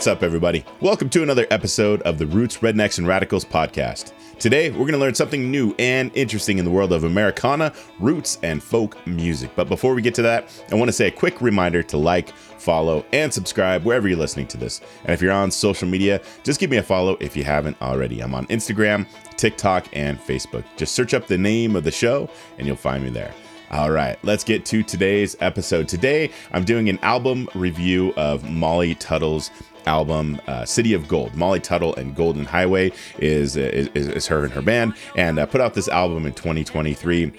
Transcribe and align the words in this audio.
What's 0.00 0.08
up, 0.08 0.22
everybody? 0.22 0.64
Welcome 0.80 1.10
to 1.10 1.22
another 1.22 1.46
episode 1.50 2.00
of 2.02 2.16
the 2.16 2.26
Roots, 2.26 2.56
Rednecks, 2.60 2.96
and 2.96 3.06
Radicals 3.06 3.44
podcast. 3.44 4.14
Today, 4.38 4.70
we're 4.70 4.78
going 4.78 4.92
to 4.92 4.98
learn 4.98 5.14
something 5.14 5.50
new 5.50 5.74
and 5.78 6.10
interesting 6.14 6.56
in 6.56 6.64
the 6.64 6.70
world 6.70 6.94
of 6.94 7.04
Americana, 7.04 7.74
roots, 7.98 8.38
and 8.42 8.62
folk 8.62 8.96
music. 9.06 9.50
But 9.54 9.68
before 9.68 9.92
we 9.92 10.00
get 10.00 10.14
to 10.14 10.22
that, 10.22 10.48
I 10.72 10.76
want 10.76 10.88
to 10.88 10.94
say 10.94 11.08
a 11.08 11.10
quick 11.10 11.42
reminder 11.42 11.82
to 11.82 11.98
like, 11.98 12.30
follow, 12.30 13.04
and 13.12 13.30
subscribe 13.30 13.84
wherever 13.84 14.08
you're 14.08 14.16
listening 14.16 14.46
to 14.46 14.56
this. 14.56 14.80
And 15.04 15.12
if 15.12 15.20
you're 15.20 15.32
on 15.32 15.50
social 15.50 15.86
media, 15.86 16.22
just 16.44 16.60
give 16.60 16.70
me 16.70 16.78
a 16.78 16.82
follow 16.82 17.18
if 17.20 17.36
you 17.36 17.44
haven't 17.44 17.76
already. 17.82 18.22
I'm 18.22 18.34
on 18.34 18.46
Instagram, 18.46 19.06
TikTok, 19.36 19.86
and 19.92 20.18
Facebook. 20.18 20.64
Just 20.78 20.94
search 20.94 21.12
up 21.12 21.26
the 21.26 21.36
name 21.36 21.76
of 21.76 21.84
the 21.84 21.92
show, 21.92 22.30
and 22.56 22.66
you'll 22.66 22.74
find 22.74 23.04
me 23.04 23.10
there. 23.10 23.34
All 23.72 23.92
right, 23.92 24.18
let's 24.24 24.42
get 24.42 24.64
to 24.64 24.82
today's 24.82 25.36
episode. 25.38 25.86
Today, 25.86 26.32
I'm 26.50 26.64
doing 26.64 26.88
an 26.88 26.98
album 27.02 27.48
review 27.54 28.12
of 28.16 28.50
Molly 28.50 28.96
Tuttle's 28.96 29.52
album 29.86 30.40
uh, 30.46 30.64
City 30.64 30.94
of 30.94 31.08
Gold. 31.08 31.34
Molly 31.34 31.60
Tuttle 31.60 31.94
and 31.96 32.14
Golden 32.14 32.44
Highway 32.44 32.92
is 33.18 33.56
is, 33.56 33.88
is 33.88 34.26
her 34.26 34.44
and 34.44 34.52
her 34.52 34.62
band, 34.62 34.94
and 35.16 35.38
uh, 35.38 35.46
put 35.46 35.60
out 35.60 35.74
this 35.74 35.88
album 35.88 36.26
in 36.26 36.32
2023. 36.32 37.32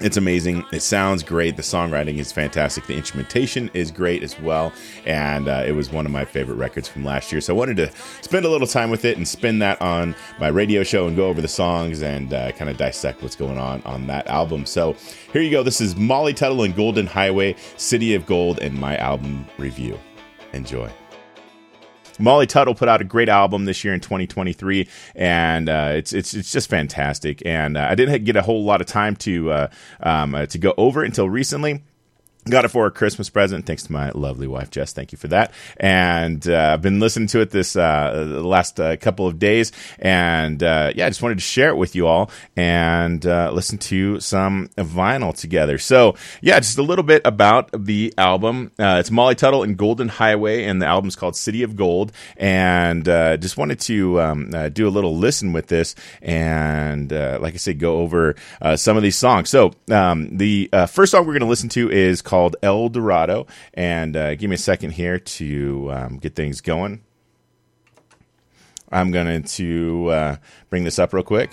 It's 0.00 0.16
amazing. 0.16 0.64
It 0.72 0.80
sounds 0.80 1.24
great. 1.24 1.56
The 1.56 1.62
songwriting 1.62 2.18
is 2.18 2.30
fantastic. 2.30 2.86
The 2.86 2.96
instrumentation 2.96 3.68
is 3.74 3.90
great 3.90 4.22
as 4.22 4.38
well. 4.38 4.72
And 5.04 5.48
uh, 5.48 5.64
it 5.66 5.72
was 5.72 5.90
one 5.90 6.06
of 6.06 6.12
my 6.12 6.24
favorite 6.24 6.54
records 6.54 6.86
from 6.86 7.04
last 7.04 7.32
year. 7.32 7.40
So 7.40 7.52
I 7.52 7.56
wanted 7.56 7.78
to 7.78 7.90
spend 8.22 8.44
a 8.46 8.48
little 8.48 8.68
time 8.68 8.90
with 8.90 9.04
it 9.04 9.16
and 9.16 9.26
spin 9.26 9.58
that 9.58 9.82
on 9.82 10.14
my 10.38 10.48
radio 10.48 10.84
show 10.84 11.08
and 11.08 11.16
go 11.16 11.26
over 11.26 11.40
the 11.40 11.48
songs 11.48 12.00
and 12.02 12.32
uh, 12.32 12.52
kind 12.52 12.70
of 12.70 12.76
dissect 12.76 13.22
what's 13.22 13.34
going 13.34 13.58
on 13.58 13.82
on 13.82 14.06
that 14.06 14.28
album. 14.28 14.66
So 14.66 14.94
here 15.32 15.42
you 15.42 15.50
go. 15.50 15.64
This 15.64 15.80
is 15.80 15.96
Molly 15.96 16.32
Tuttle 16.32 16.62
and 16.62 16.76
Golden 16.76 17.06
Highway, 17.06 17.56
City 17.76 18.14
of 18.14 18.24
Gold, 18.24 18.60
and 18.60 18.78
my 18.78 18.96
album 18.98 19.46
review. 19.58 19.98
Enjoy. 20.52 20.88
Molly 22.18 22.46
Tuttle 22.46 22.74
put 22.74 22.88
out 22.88 23.00
a 23.00 23.04
great 23.04 23.28
album 23.28 23.64
this 23.64 23.84
year 23.84 23.94
in 23.94 24.00
2023, 24.00 24.88
and 25.14 25.68
uh, 25.68 25.92
it's 25.94 26.12
it's 26.12 26.34
it's 26.34 26.52
just 26.52 26.68
fantastic. 26.68 27.42
And 27.46 27.76
uh, 27.76 27.86
I 27.88 27.94
didn't 27.94 28.24
get 28.24 28.36
a 28.36 28.42
whole 28.42 28.64
lot 28.64 28.80
of 28.80 28.86
time 28.86 29.16
to 29.16 29.52
uh, 29.52 29.68
um, 30.00 30.34
uh, 30.34 30.46
to 30.46 30.58
go 30.58 30.74
over 30.76 31.02
it 31.02 31.06
until 31.06 31.28
recently. 31.28 31.82
Got 32.48 32.64
it 32.64 32.68
for 32.68 32.86
a 32.86 32.90
Christmas 32.90 33.28
present, 33.28 33.66
thanks 33.66 33.82
to 33.82 33.92
my 33.92 34.10
lovely 34.10 34.46
wife 34.46 34.70
Jess. 34.70 34.94
Thank 34.94 35.12
you 35.12 35.18
for 35.18 35.28
that. 35.28 35.52
And 35.76 36.48
uh, 36.48 36.70
I've 36.72 36.80
been 36.80 36.98
listening 36.98 37.28
to 37.28 37.40
it 37.40 37.50
this 37.50 37.76
uh, 37.76 38.24
the 38.26 38.42
last 38.42 38.80
uh, 38.80 38.96
couple 38.96 39.26
of 39.26 39.38
days, 39.38 39.70
and 39.98 40.62
uh, 40.62 40.90
yeah, 40.96 41.04
I 41.04 41.10
just 41.10 41.20
wanted 41.20 41.34
to 41.34 41.42
share 41.42 41.68
it 41.68 41.76
with 41.76 41.94
you 41.94 42.06
all 42.06 42.30
and 42.56 43.26
uh, 43.26 43.50
listen 43.52 43.76
to 43.78 44.18
some 44.20 44.68
vinyl 44.78 45.36
together. 45.36 45.76
So 45.76 46.14
yeah, 46.40 46.58
just 46.58 46.78
a 46.78 46.82
little 46.82 47.02
bit 47.02 47.20
about 47.26 47.68
the 47.72 48.14
album. 48.16 48.72
Uh, 48.78 48.96
it's 48.98 49.10
Molly 49.10 49.34
Tuttle 49.34 49.62
and 49.62 49.76
Golden 49.76 50.08
Highway, 50.08 50.64
and 50.64 50.80
the 50.80 50.86
album's 50.86 51.16
called 51.16 51.36
City 51.36 51.62
of 51.62 51.76
Gold. 51.76 52.12
And 52.38 53.04
just 53.04 53.58
wanted 53.58 53.80
to 53.80 54.22
um, 54.22 54.70
do 54.72 54.88
a 54.88 54.90
little 54.90 55.18
listen 55.18 55.52
with 55.52 55.66
this, 55.66 55.94
and 56.22 57.10
like 57.10 57.52
I 57.52 57.58
said, 57.58 57.78
go 57.78 57.98
over 57.98 58.36
some 58.76 58.96
of 58.96 59.02
these 59.02 59.16
songs. 59.16 59.50
So 59.50 59.74
um, 59.90 60.34
the 60.38 60.70
first 60.88 61.12
song 61.12 61.26
we're 61.26 61.34
going 61.34 61.40
to 61.40 61.46
listen 61.46 61.68
to 61.70 61.90
is 61.90 62.22
called 62.22 62.37
called 62.38 62.56
El 62.62 62.88
Dorado. 62.88 63.46
And 63.74 64.16
uh, 64.16 64.36
give 64.36 64.48
me 64.48 64.54
a 64.54 64.58
second 64.58 64.92
here 64.92 65.18
to 65.18 65.90
um, 65.92 66.18
get 66.18 66.36
things 66.36 66.60
going. 66.60 67.02
I'm 68.90 69.10
going 69.10 69.42
to 69.42 70.08
uh, 70.08 70.36
bring 70.70 70.84
this 70.84 71.00
up 71.00 71.12
real 71.12 71.24
quick. 71.24 71.50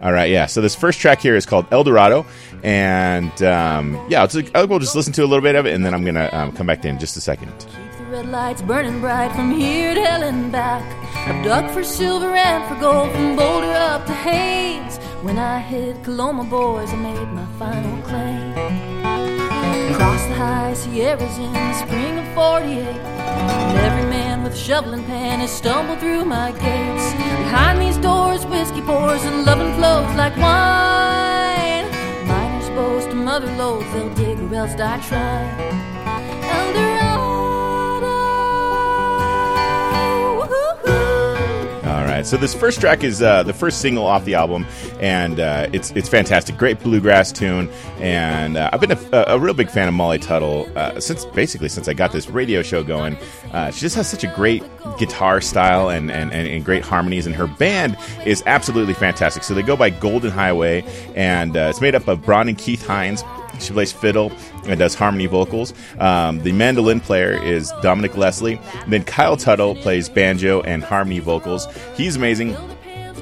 All 0.00 0.12
right, 0.12 0.30
yeah. 0.30 0.46
So 0.46 0.60
this 0.60 0.76
first 0.76 1.00
track 1.00 1.20
here 1.20 1.34
is 1.34 1.46
called 1.46 1.66
El 1.70 1.82
Dorado, 1.82 2.26
and 2.62 3.42
um, 3.42 3.94
yeah, 4.10 4.20
I'll, 4.20 4.28
just, 4.28 4.54
I'll 4.54 4.78
just 4.78 4.94
listen 4.94 5.12
to 5.14 5.22
a 5.22 5.26
little 5.26 5.42
bit 5.42 5.54
of 5.54 5.66
it, 5.66 5.72
and 5.72 5.84
then 5.84 5.94
I'm 5.94 6.04
gonna 6.04 6.28
um, 6.30 6.52
come 6.52 6.66
back 6.66 6.84
in 6.84 6.98
just 6.98 7.16
a 7.16 7.22
second. 7.22 7.48
Keep 7.58 7.98
the 7.98 8.04
red 8.10 8.26
lights 8.26 8.60
burning 8.60 9.00
bright 9.00 9.32
from 9.32 9.52
here 9.52 9.94
to 9.94 10.04
hell 10.04 10.22
and 10.22 10.52
back. 10.52 10.84
I've 11.26 11.42
dug 11.42 11.70
for 11.70 11.82
silver 11.82 12.34
and 12.34 12.62
for 12.68 12.78
gold 12.80 13.12
from 13.12 13.36
Boulder 13.36 13.72
up 13.72 14.04
to. 14.06 14.98
When 15.22 15.38
I 15.38 15.58
hit 15.60 16.02
Coloma, 16.02 16.44
boys, 16.44 16.92
I 16.92 16.96
made 16.96 17.28
my 17.28 17.46
final 17.58 18.02
claim. 18.02 18.93
Across 19.94 20.26
the 20.26 20.34
high 20.34 20.74
Sierras 20.74 21.38
in 21.38 21.52
the 21.52 21.72
spring 21.74 22.18
of 22.18 22.26
48. 22.34 22.78
And 22.80 23.78
every 23.78 24.10
man 24.10 24.42
with 24.42 24.54
a 24.54 24.56
shovel 24.56 24.92
and 24.92 25.06
pan 25.06 25.38
has 25.38 25.52
stumbled 25.52 26.00
through 26.00 26.24
my 26.24 26.50
gates. 26.50 27.12
Behind 27.44 27.80
these 27.80 27.96
doors, 27.98 28.44
whiskey 28.46 28.80
pours 28.80 29.22
and 29.24 29.44
loving 29.44 29.72
flows 29.76 30.12
like 30.16 30.36
wine. 30.36 31.86
Miners 32.26 32.70
boast 32.70 33.10
to 33.10 33.14
mother 33.14 33.50
loads, 33.56 33.86
they'll 33.92 34.12
dig 34.14 34.40
or 34.40 34.54
else 34.56 34.74
die 34.74 35.00
trying. 35.08 35.93
Right. 42.14 42.24
So 42.24 42.36
this 42.36 42.54
first 42.54 42.80
track 42.80 43.02
is 43.02 43.22
uh, 43.22 43.42
the 43.42 43.52
first 43.52 43.80
single 43.80 44.06
off 44.06 44.24
the 44.24 44.34
album, 44.34 44.66
and 45.00 45.40
uh, 45.40 45.68
it's 45.72 45.90
it's 45.96 46.08
fantastic. 46.08 46.56
Great 46.56 46.78
bluegrass 46.78 47.32
tune, 47.32 47.68
and 47.98 48.56
uh, 48.56 48.70
I've 48.72 48.80
been 48.80 48.92
a, 48.92 49.24
a, 49.26 49.36
real 49.36 49.52
big 49.52 49.68
fan 49.68 49.88
of 49.88 49.94
Molly 49.94 50.20
Tuttle 50.20 50.68
uh, 50.78 51.00
since 51.00 51.24
basically 51.24 51.68
since 51.68 51.88
I 51.88 51.92
got 51.92 52.12
this 52.12 52.28
radio 52.30 52.62
show 52.62 52.84
going. 52.84 53.16
Uh, 53.50 53.72
she 53.72 53.80
just 53.80 53.96
has 53.96 54.08
such 54.08 54.22
a 54.22 54.28
great 54.28 54.62
guitar 54.96 55.40
style 55.40 55.88
and, 55.88 56.08
and, 56.08 56.32
and, 56.32 56.46
and, 56.46 56.64
great 56.64 56.84
harmonies, 56.84 57.26
and 57.26 57.34
her 57.34 57.48
band 57.48 57.96
is 58.24 58.44
absolutely 58.46 58.94
fantastic. 58.94 59.42
So 59.42 59.52
they 59.52 59.62
go 59.62 59.76
by 59.76 59.90
Golden 59.90 60.30
Highway, 60.30 60.84
and 61.16 61.56
uh, 61.56 61.66
it's 61.70 61.80
made 61.80 61.96
up 61.96 62.06
of 62.06 62.20
Bronwyn 62.20 62.56
Keith-Hynes. 62.56 63.24
She 63.60 63.72
plays 63.72 63.92
fiddle 63.92 64.30
and 64.66 64.78
does 64.78 64.94
harmony 64.94 65.26
vocals. 65.26 65.72
Um, 65.98 66.42
the 66.42 66.52
mandolin 66.52 67.00
player 67.00 67.32
is 67.42 67.72
Dominic 67.82 68.16
Leslie. 68.16 68.60
Then 68.88 69.04
Kyle 69.04 69.36
Tuttle 69.36 69.74
plays 69.76 70.08
banjo 70.08 70.60
and 70.62 70.82
harmony 70.82 71.20
vocals. 71.20 71.66
He's 71.96 72.16
amazing. 72.16 72.56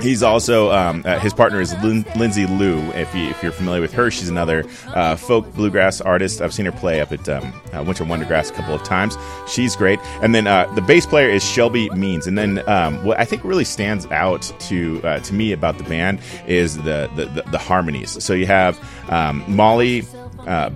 He's 0.00 0.22
also 0.22 0.72
um, 0.72 1.02
uh, 1.06 1.20
his 1.20 1.32
partner 1.32 1.60
is 1.60 1.74
Lin- 1.82 2.04
Lindsay 2.16 2.46
Lou. 2.46 2.78
If, 2.90 3.14
you, 3.14 3.32
you're 3.40 3.52
familiar 3.52 3.80
with 3.80 3.92
her, 3.92 4.10
she's 4.10 4.28
another 4.28 4.64
uh, 4.88 5.14
folk 5.14 5.52
bluegrass 5.54 6.00
artist. 6.00 6.40
I've 6.40 6.52
seen 6.52 6.66
her 6.66 6.72
play 6.72 7.00
up 7.00 7.12
at 7.12 7.28
um, 7.28 7.52
uh, 7.72 7.84
Winter 7.84 8.04
Wondergrass 8.04 8.50
a 8.50 8.54
couple 8.54 8.74
of 8.74 8.82
times. 8.82 9.16
She's 9.46 9.76
great. 9.76 10.00
And 10.20 10.34
then 10.34 10.48
uh, 10.48 10.66
the 10.74 10.80
bass 10.80 11.06
player 11.06 11.28
is 11.28 11.44
Shelby 11.44 11.88
Means. 11.90 12.26
And 12.26 12.36
then 12.36 12.68
um, 12.68 13.04
what 13.04 13.20
I 13.20 13.24
think 13.24 13.44
really 13.44 13.64
stands 13.64 14.06
out 14.06 14.52
to 14.60 15.00
uh, 15.04 15.20
to 15.20 15.34
me 15.34 15.52
about 15.52 15.78
the 15.78 15.84
band 15.84 16.20
is 16.48 16.78
the 16.78 17.08
the, 17.14 17.26
the, 17.26 17.42
the 17.42 17.58
harmonies. 17.58 18.22
So 18.24 18.32
you 18.32 18.46
have 18.46 18.80
um, 19.08 19.44
Molly 19.46 20.02
uh, 20.46 20.70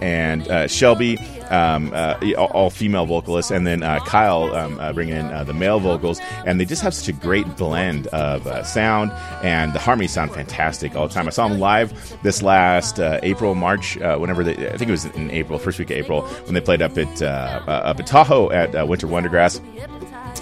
and 0.00 0.48
uh, 0.48 0.66
Shelby, 0.66 1.18
um, 1.50 1.92
uh, 1.94 2.18
all, 2.36 2.70
female 2.70 3.06
vocalists, 3.06 3.50
and 3.50 3.66
then 3.66 3.82
uh, 3.82 4.00
Kyle 4.00 4.54
um, 4.54 4.78
uh, 4.78 4.92
bringing 4.92 5.16
in 5.16 5.26
uh, 5.26 5.44
the 5.44 5.54
male 5.54 5.80
vocals, 5.80 6.20
and 6.46 6.60
they 6.60 6.64
just 6.64 6.82
have 6.82 6.94
such 6.94 7.08
a 7.08 7.12
great 7.12 7.56
blend 7.56 8.06
of 8.08 8.66
sound, 8.66 9.12
and 9.42 9.72
the 9.72 9.78
harmonies 9.78 10.12
sound 10.12 10.32
fantastic 10.32 10.94
all 10.94 11.08
the 11.08 11.14
time. 11.14 11.26
I 11.26 11.30
saw 11.30 11.48
them 11.48 11.58
live 11.58 12.22
this 12.22 12.42
last 12.42 12.98
April, 13.00 13.54
March, 13.54 13.96
whenever 13.96 14.44
they, 14.44 14.68
I 14.68 14.76
think 14.76 14.88
it 14.88 14.92
was 14.92 15.06
in 15.06 15.30
April, 15.30 15.58
first 15.58 15.78
week 15.78 15.90
of 15.90 15.96
April, 15.96 16.22
when 16.22 16.54
they 16.54 16.60
played 16.60 16.82
up 16.82 16.96
at 16.98 17.22
up 17.22 17.98
at 17.98 18.06
Tahoe 18.06 18.50
at 18.50 18.88
Winter 18.88 19.06
Wondergrass 19.06 19.60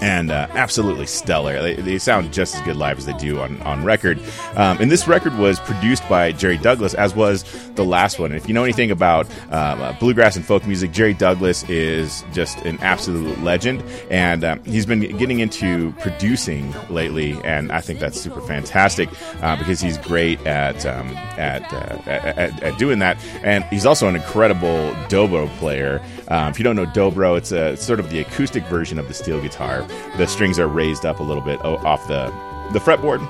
and 0.01 0.31
uh, 0.31 0.47
absolutely 0.51 1.05
stellar. 1.05 1.61
They, 1.61 1.75
they, 1.75 1.97
sound 1.97 2.31
just 2.31 2.55
as 2.55 2.61
good 2.61 2.75
live 2.75 2.97
as 2.97 3.05
they 3.05 3.13
do 3.13 3.39
on, 3.39 3.61
on 3.63 3.83
record. 3.83 4.19
Um, 4.55 4.77
and 4.79 4.91
this 4.91 5.07
record 5.07 5.35
was 5.37 5.59
produced 5.59 6.07
by 6.07 6.31
Jerry 6.31 6.57
Douglas, 6.57 6.93
as 6.93 7.15
was 7.15 7.43
the 7.73 7.83
last 7.83 8.19
one. 8.19 8.31
And 8.31 8.39
if 8.39 8.47
you 8.47 8.53
know 8.53 8.63
anything 8.63 8.91
about 8.91 9.25
um, 9.51 9.81
uh, 9.81 9.93
bluegrass 9.93 10.35
and 10.35 10.45
folk 10.45 10.65
music, 10.67 10.91
Jerry 10.91 11.13
Douglas 11.13 11.63
is 11.69 12.23
just 12.33 12.57
an 12.59 12.77
absolute 12.81 13.39
legend. 13.41 13.83
And 14.11 14.43
um, 14.43 14.63
he's 14.63 14.85
been 14.85 15.17
getting 15.17 15.39
into 15.39 15.91
producing 15.93 16.73
lately, 16.89 17.39
and 17.43 17.71
I 17.71 17.81
think 17.81 17.99
that's 17.99 18.19
super 18.19 18.41
fantastic 18.41 19.09
uh, 19.41 19.55
because 19.57 19.81
he's 19.81 19.97
great 19.97 20.39
at, 20.45 20.85
um, 20.85 21.09
at, 21.37 21.63
uh, 21.73 22.09
at, 22.09 22.63
at, 22.63 22.77
doing 22.77 22.99
that. 22.99 23.17
And 23.43 23.63
he's 23.65 23.85
also 23.85 24.07
an 24.07 24.15
incredible 24.15 24.91
dobro 25.09 25.49
player. 25.57 26.01
Um, 26.29 26.49
if 26.49 26.59
you 26.59 26.63
don't 26.63 26.75
know 26.75 26.85
dobro, 26.85 27.37
it's, 27.37 27.51
a, 27.51 27.77
sort 27.77 27.99
of 27.99 28.09
the 28.09 28.19
acoustic 28.19 28.63
version 28.65 28.99
of 28.99 29.07
the 29.07 29.13
steel 29.13 29.41
guitar 29.41 29.85
the 30.17 30.25
strings 30.27 30.59
are 30.59 30.67
raised 30.67 31.05
up 31.05 31.19
a 31.19 31.23
little 31.23 31.43
bit 31.43 31.63
off 31.63 32.07
the 32.07 32.25
the 32.73 32.79
fretboard 32.79 33.21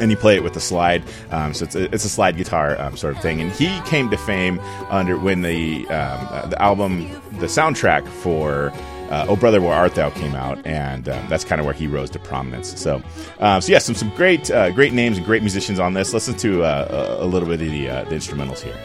and 0.00 0.10
you 0.10 0.16
play 0.16 0.36
it 0.36 0.42
with 0.42 0.56
a 0.56 0.60
slide. 0.60 1.02
Um, 1.30 1.54
so 1.54 1.64
it's 1.64 1.74
a, 1.74 1.92
it's 1.94 2.04
a 2.04 2.08
slide 2.08 2.36
guitar 2.36 2.80
um, 2.80 2.96
sort 2.96 3.16
of 3.16 3.22
thing. 3.22 3.40
And 3.40 3.50
he 3.52 3.80
came 3.82 4.10
to 4.10 4.16
fame 4.16 4.60
under 4.90 5.18
when 5.18 5.42
the 5.42 5.86
um, 5.88 6.28
uh, 6.30 6.46
the 6.46 6.60
album, 6.62 7.10
the 7.32 7.46
soundtrack 7.46 8.06
for. 8.08 8.72
Uh, 9.10 9.24
oh 9.26 9.36
brother, 9.36 9.58
where 9.58 9.72
art 9.72 9.94
thou 9.94 10.10
came 10.10 10.34
out, 10.34 10.58
and 10.66 11.08
um, 11.08 11.26
that's 11.30 11.42
kind 11.42 11.62
of 11.62 11.64
where 11.64 11.72
he 11.72 11.86
rose 11.86 12.10
to 12.10 12.18
prominence. 12.18 12.78
So, 12.78 13.02
uh, 13.38 13.58
so 13.58 13.72
yeah, 13.72 13.78
some 13.78 13.94
some 13.94 14.10
great 14.10 14.50
uh, 14.50 14.70
great 14.70 14.92
names 14.92 15.16
and 15.16 15.24
great 15.24 15.40
musicians 15.40 15.80
on 15.80 15.94
this. 15.94 16.12
Listen 16.12 16.34
to 16.36 16.62
uh, 16.62 17.16
a, 17.18 17.24
a, 17.24 17.26
little 17.26 17.48
bit 17.48 17.62
of 17.62 17.70
the, 17.70 17.88
uh, 17.88 18.04
the 18.04 18.14
instrumentals 18.14 18.60
here. 18.60 18.76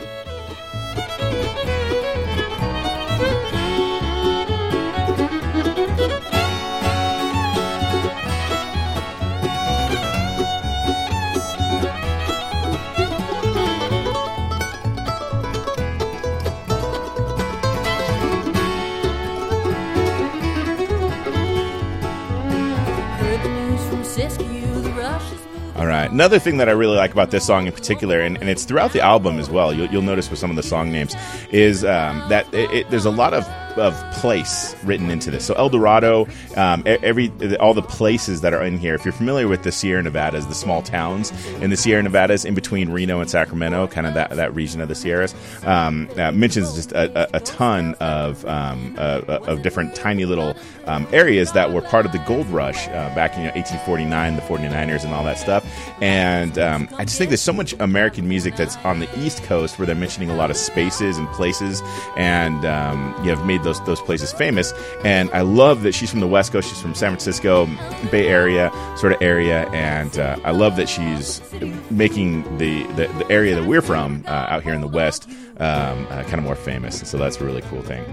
Another 26.13 26.37
thing 26.37 26.57
that 26.57 26.69
I 26.69 26.73
really 26.73 26.95
like 26.95 27.11
about 27.11 27.31
this 27.31 27.43
song 27.43 27.65
in 27.65 27.73
particular, 27.73 28.19
and, 28.19 28.37
and 28.37 28.47
it's 28.47 28.65
throughout 28.65 28.93
the 28.93 29.01
album 29.01 29.39
as 29.39 29.49
well, 29.49 29.73
you'll, 29.73 29.87
you'll 29.87 30.03
notice 30.03 30.29
with 30.29 30.37
some 30.37 30.51
of 30.51 30.55
the 30.55 30.61
song 30.61 30.91
names, 30.91 31.15
is 31.49 31.83
um, 31.83 32.23
that 32.29 32.45
it, 32.53 32.69
it, 32.69 32.89
there's 32.91 33.05
a 33.05 33.09
lot 33.09 33.33
of 33.33 33.43
of 33.77 33.93
place 34.13 34.75
written 34.83 35.09
into 35.09 35.31
this. 35.31 35.45
So 35.45 35.53
El 35.55 35.69
Dorado, 35.69 36.27
um, 36.55 36.83
every 36.85 37.31
all 37.59 37.73
the 37.73 37.81
places 37.81 38.41
that 38.41 38.53
are 38.53 38.63
in 38.63 38.77
here. 38.77 38.95
If 38.95 39.05
you're 39.05 39.13
familiar 39.13 39.47
with 39.47 39.63
the 39.63 39.71
Sierra 39.71 40.03
Nevadas, 40.03 40.47
the 40.47 40.55
small 40.55 40.81
towns 40.81 41.31
in 41.61 41.69
the 41.69 41.77
Sierra 41.77 42.03
Nevadas, 42.03 42.45
in 42.45 42.55
between 42.55 42.89
Reno 42.89 43.19
and 43.19 43.29
Sacramento, 43.29 43.87
kind 43.87 44.07
of 44.07 44.13
that, 44.13 44.31
that 44.31 44.53
region 44.53 44.81
of 44.81 44.87
the 44.87 44.95
Sierras, 44.95 45.33
um, 45.65 46.09
uh, 46.17 46.31
mentions 46.31 46.73
just 46.73 46.91
a, 46.91 47.35
a, 47.35 47.37
a 47.37 47.39
ton 47.41 47.95
of 47.95 48.45
um, 48.45 48.95
uh, 48.97 49.21
of 49.47 49.61
different 49.61 49.95
tiny 49.95 50.25
little 50.25 50.55
um, 50.85 51.07
areas 51.11 51.51
that 51.53 51.71
were 51.71 51.81
part 51.81 52.05
of 52.05 52.11
the 52.11 52.19
gold 52.19 52.47
rush 52.47 52.87
uh, 52.89 53.13
back 53.15 53.33
in 53.35 53.41
you 53.41 53.47
know, 53.47 53.53
1849, 53.55 54.35
the 54.35 54.41
49ers, 54.41 55.03
and 55.03 55.13
all 55.13 55.23
that 55.23 55.37
stuff. 55.37 55.65
And 56.01 56.57
um, 56.59 56.89
I 56.97 57.05
just 57.05 57.17
think 57.17 57.29
there's 57.29 57.41
so 57.41 57.53
much 57.53 57.73
American 57.79 58.27
music 58.27 58.55
that's 58.55 58.77
on 58.77 58.99
the 58.99 59.19
East 59.19 59.43
Coast 59.43 59.79
where 59.79 59.85
they're 59.85 59.95
mentioning 59.95 60.29
a 60.29 60.35
lot 60.35 60.51
of 60.51 60.57
spaces 60.57 61.17
and 61.17 61.27
places, 61.29 61.81
and 62.15 62.65
um, 62.65 63.15
you 63.23 63.29
have 63.29 63.45
made 63.45 63.62
those 63.63 63.83
those 63.85 64.01
places 64.01 64.31
famous. 64.33 64.73
And 65.03 65.29
I 65.31 65.41
love 65.41 65.83
that 65.83 65.93
she's 65.93 66.11
from 66.11 66.19
the 66.19 66.27
West 66.27 66.51
Coast. 66.51 66.69
She's 66.69 66.81
from 66.81 66.95
San 66.95 67.11
Francisco, 67.11 67.65
Bay 68.11 68.27
Area 68.27 68.71
sort 68.97 69.13
of 69.13 69.21
area, 69.21 69.67
and 69.69 70.17
uh, 70.17 70.37
I 70.43 70.51
love 70.51 70.75
that 70.77 70.87
she's 70.87 71.41
making 71.89 72.43
the, 72.57 72.83
the, 72.93 73.07
the 73.07 73.25
area 73.29 73.55
that 73.55 73.65
we're 73.65 73.81
from 73.81 74.23
uh, 74.27 74.31
out 74.31 74.63
here 74.63 74.73
in 74.73 74.81
the 74.81 74.87
West 74.87 75.29
um, 75.57 76.07
uh, 76.09 76.23
kind 76.23 76.35
of 76.35 76.43
more 76.43 76.55
famous. 76.55 77.07
So 77.09 77.17
that's 77.17 77.37
a 77.37 77.45
really 77.45 77.61
cool 77.63 77.81
thing. 77.81 78.03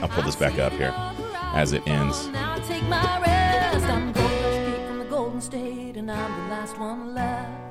I'll 0.00 0.08
pull 0.08 0.22
this 0.22 0.36
back 0.36 0.58
up 0.58 0.72
here 0.72 0.94
as 1.54 1.72
it 1.72 1.86
ends. 1.86 2.26
Now 2.28 2.56
take 2.56 2.82
my 2.84 3.20
rest. 3.20 3.86
I'm 3.86 4.12
from 4.12 4.98
the 4.98 5.06
Golden 5.08 5.40
State, 5.40 5.96
and 5.96 6.10
I'm 6.10 6.44
the 6.44 6.50
last 6.50 6.78
one 6.78 7.14
left. 7.14 7.63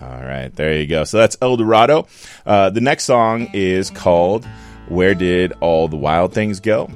All 0.00 0.22
right, 0.22 0.54
there 0.54 0.76
you 0.78 0.86
go. 0.86 1.04
So 1.04 1.18
that's 1.18 1.36
El 1.42 1.56
Dorado. 1.56 2.06
Uh, 2.46 2.70
the 2.70 2.80
next 2.80 3.04
song 3.04 3.50
is 3.52 3.90
called 3.90 4.46
Where 4.88 5.14
Did 5.14 5.52
All 5.60 5.88
the 5.88 5.96
Wild 5.96 6.32
Things 6.32 6.58
Go? 6.58 6.90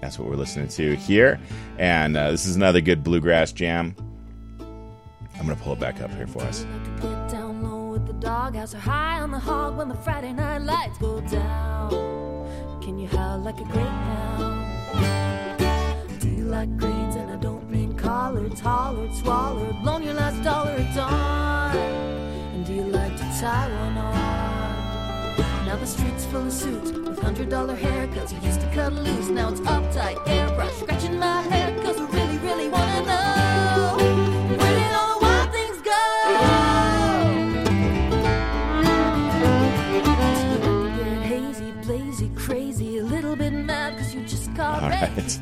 That's 0.00 0.18
what 0.18 0.28
we're 0.28 0.36
listening 0.36 0.68
to 0.68 0.96
here. 0.96 1.38
And 1.78 2.16
uh, 2.16 2.30
this 2.30 2.46
is 2.46 2.56
another 2.56 2.80
good 2.80 3.04
bluegrass 3.04 3.52
jam. 3.52 3.94
I'm 5.38 5.44
going 5.44 5.56
to 5.56 5.62
pull 5.62 5.74
it 5.74 5.80
back 5.80 6.00
up 6.00 6.10
here 6.12 6.26
for 6.26 6.42
us. 6.42 6.64
Can 12.82 12.98
you 12.98 13.08
howl 13.08 13.40
like 13.40 13.60
a 13.60 13.64
greyhound? 13.64 14.64
Do 16.20 16.28
you 16.28 16.44
like 16.44 16.74
grades 16.78 16.95
and 18.16 18.24
I 18.24 18.32
don't 18.32 18.42
mean 18.42 18.56
collards, 18.56 18.60
hollered, 18.60 19.14
swallowed, 19.14 19.82
blown 19.82 20.02
your 20.02 20.14
last 20.14 20.42
dollar 20.42 20.70
at 20.70 20.94
dawn? 20.94 21.76
And 21.76 22.66
do 22.66 22.72
you 22.72 22.84
like 22.84 23.16
to 23.16 23.22
tie 23.40 23.68
one 23.68 23.98
on? 23.98 25.66
Now 25.66 25.76
the 25.76 25.86
street's 25.86 26.24
full 26.26 26.46
of 26.46 26.52
suits 26.52 26.92
with 26.92 27.18
hundred 27.18 27.50
dollar 27.50 27.76
haircuts. 27.76 28.32
You 28.32 28.40
used 28.46 28.60
to 28.60 28.70
cut 28.72 28.92
loose, 28.92 29.28
now 29.28 29.50
it's 29.50 29.60
uptight, 29.60 30.16
airbrush, 30.26 30.80
scratching 30.80 31.18
my 31.18 31.42
head 31.42 31.76
'cause 31.82 31.98
I 31.98 32.06
really, 32.06 32.38
really 32.38 32.68
wanna 32.68 33.02
know. 33.02 33.96
Where 34.60 34.74
did 34.80 34.92
all 34.98 35.08
the 35.14 35.24
wild 35.24 35.50
things 35.52 35.78
go? 35.82 36.02
Get 40.96 41.22
hazy, 41.32 41.72
blazy, 41.84 42.30
crazy, 42.34 42.98
a 42.98 43.04
little 43.04 43.36
bit 43.36 43.52
mad 43.52 43.98
'cause 43.98 44.14
you 44.14 44.22
just 44.22 44.54
caught 44.56 44.82
All 44.82 44.88
right. 44.90 45.38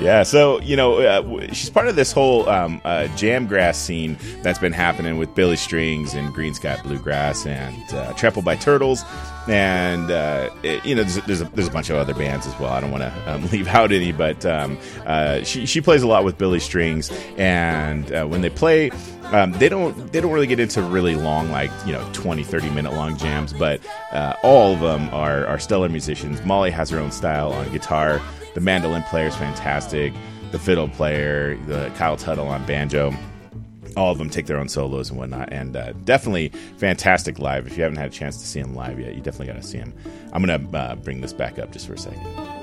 Yeah, 0.00 0.22
so 0.22 0.60
you 0.60 0.76
know, 0.76 1.00
uh, 1.00 1.52
she's 1.52 1.68
part 1.68 1.88
of 1.88 1.96
this 1.96 2.12
whole 2.12 2.48
um, 2.48 2.80
uh, 2.84 3.08
jamgrass 3.16 3.74
scene 3.74 4.16
that's 4.42 4.58
been 4.58 4.72
happening 4.72 5.18
with 5.18 5.34
Billy 5.34 5.56
Strings 5.56 6.14
and 6.14 6.32
Greensky 6.34 6.80
Bluegrass 6.82 7.44
and 7.44 7.76
uh, 7.92 8.12
Trampled 8.14 8.44
by 8.44 8.56
Turtles, 8.56 9.02
and 9.48 10.10
uh, 10.10 10.48
it- 10.62 10.86
you 10.86 10.94
know, 10.94 11.02
there's, 11.02 11.16
there's, 11.26 11.40
a, 11.42 11.44
there's 11.54 11.68
a 11.68 11.70
bunch 11.72 11.90
of 11.90 11.96
other 11.96 12.14
bands 12.14 12.46
as 12.46 12.58
well. 12.58 12.70
I 12.72 12.80
don't 12.80 12.90
want 12.92 13.02
to 13.02 13.30
um, 13.34 13.46
leave 13.52 13.66
out 13.68 13.90
any, 13.92 14.12
but 14.12 14.46
um, 14.46 14.78
uh, 15.04 15.42
she 15.42 15.66
she 15.66 15.80
plays 15.80 16.02
a 16.02 16.06
lot 16.06 16.24
with 16.24 16.38
Billy 16.38 16.60
Strings, 16.60 17.10
and 17.36 18.10
uh, 18.12 18.24
when 18.26 18.40
they 18.40 18.50
play. 18.50 18.90
Um, 19.32 19.52
they 19.52 19.68
don't 19.68 20.12
they 20.12 20.20
don't 20.20 20.32
really 20.32 20.48
get 20.48 20.58
into 20.58 20.82
really 20.82 21.14
long 21.14 21.52
like 21.52 21.70
you 21.86 21.92
know 21.92 22.04
20 22.14 22.42
30 22.42 22.68
minute 22.70 22.92
long 22.94 23.16
jams 23.16 23.52
but 23.52 23.80
uh, 24.10 24.34
all 24.42 24.72
of 24.74 24.80
them 24.80 25.08
are, 25.14 25.46
are 25.46 25.56
stellar 25.60 25.88
musicians 25.88 26.44
molly 26.44 26.72
has 26.72 26.90
her 26.90 26.98
own 26.98 27.12
style 27.12 27.52
on 27.52 27.70
guitar 27.70 28.20
the 28.54 28.60
mandolin 28.60 29.02
player 29.04 29.26
is 29.26 29.36
fantastic. 29.36 30.12
The 30.50 30.58
fiddle 30.58 30.88
player, 30.88 31.56
the 31.66 31.90
Kyle 31.96 32.16
Tuttle 32.16 32.48
on 32.48 32.64
banjo. 32.66 33.14
All 33.96 34.12
of 34.12 34.18
them 34.18 34.30
take 34.30 34.46
their 34.46 34.58
own 34.58 34.68
solos 34.68 35.10
and 35.10 35.18
whatnot, 35.18 35.52
and 35.52 35.76
uh, 35.76 35.92
definitely 36.04 36.48
fantastic 36.76 37.38
live. 37.38 37.66
If 37.66 37.76
you 37.76 37.82
haven't 37.82 37.98
had 37.98 38.06
a 38.06 38.14
chance 38.14 38.38
to 38.38 38.46
see 38.46 38.62
them 38.62 38.74
live 38.74 39.00
yet, 39.00 39.14
you 39.14 39.20
definitely 39.20 39.48
got 39.48 39.60
to 39.60 39.66
see 39.66 39.78
them. 39.78 39.92
I'm 40.32 40.44
gonna 40.44 40.76
uh, 40.76 40.94
bring 40.96 41.20
this 41.20 41.32
back 41.32 41.58
up 41.58 41.72
just 41.72 41.86
for 41.86 41.94
a 41.94 41.98
second. 41.98 42.59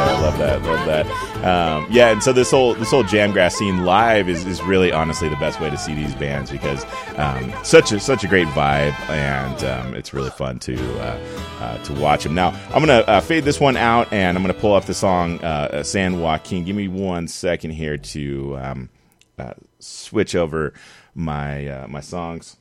I 0.00 0.20
love 0.20 0.38
that. 0.38 0.62
Love 0.62 0.86
that. 0.86 1.06
Um, 1.44 1.86
yeah, 1.90 2.10
and 2.10 2.22
so 2.22 2.32
this 2.32 2.50
whole 2.50 2.74
this 2.74 2.90
whole 2.90 3.04
jamgrass 3.04 3.52
scene 3.52 3.84
live 3.84 4.28
is, 4.28 4.46
is 4.46 4.62
really 4.62 4.92
honestly 4.92 5.28
the 5.28 5.36
best 5.36 5.60
way 5.60 5.70
to 5.70 5.76
see 5.76 5.94
these 5.94 6.14
bands 6.14 6.50
because 6.50 6.84
um, 7.16 7.52
such 7.62 7.92
a 7.92 8.00
such 8.00 8.24
a 8.24 8.28
great 8.28 8.48
vibe 8.48 8.98
and 9.10 9.64
um, 9.64 9.94
it's 9.94 10.14
really 10.14 10.30
fun 10.30 10.58
to 10.60 10.76
uh, 11.00 11.18
uh, 11.60 11.78
to 11.84 11.92
watch 11.94 12.24
them. 12.24 12.34
Now 12.34 12.48
I'm 12.68 12.80
gonna 12.80 13.04
uh, 13.06 13.20
fade 13.20 13.44
this 13.44 13.60
one 13.60 13.76
out 13.76 14.12
and 14.12 14.36
I'm 14.36 14.42
gonna 14.42 14.54
pull 14.54 14.74
up 14.74 14.84
the 14.86 14.94
song 14.94 15.42
uh, 15.44 15.82
San 15.82 16.20
Joaquin. 16.20 16.64
Give 16.64 16.76
me 16.76 16.88
one 16.88 17.28
second 17.28 17.70
here 17.72 17.98
to 17.98 18.56
um, 18.58 18.90
uh, 19.38 19.54
switch 19.78 20.34
over 20.34 20.72
my 21.14 21.66
uh, 21.68 21.86
my 21.88 22.00
songs. 22.00 22.56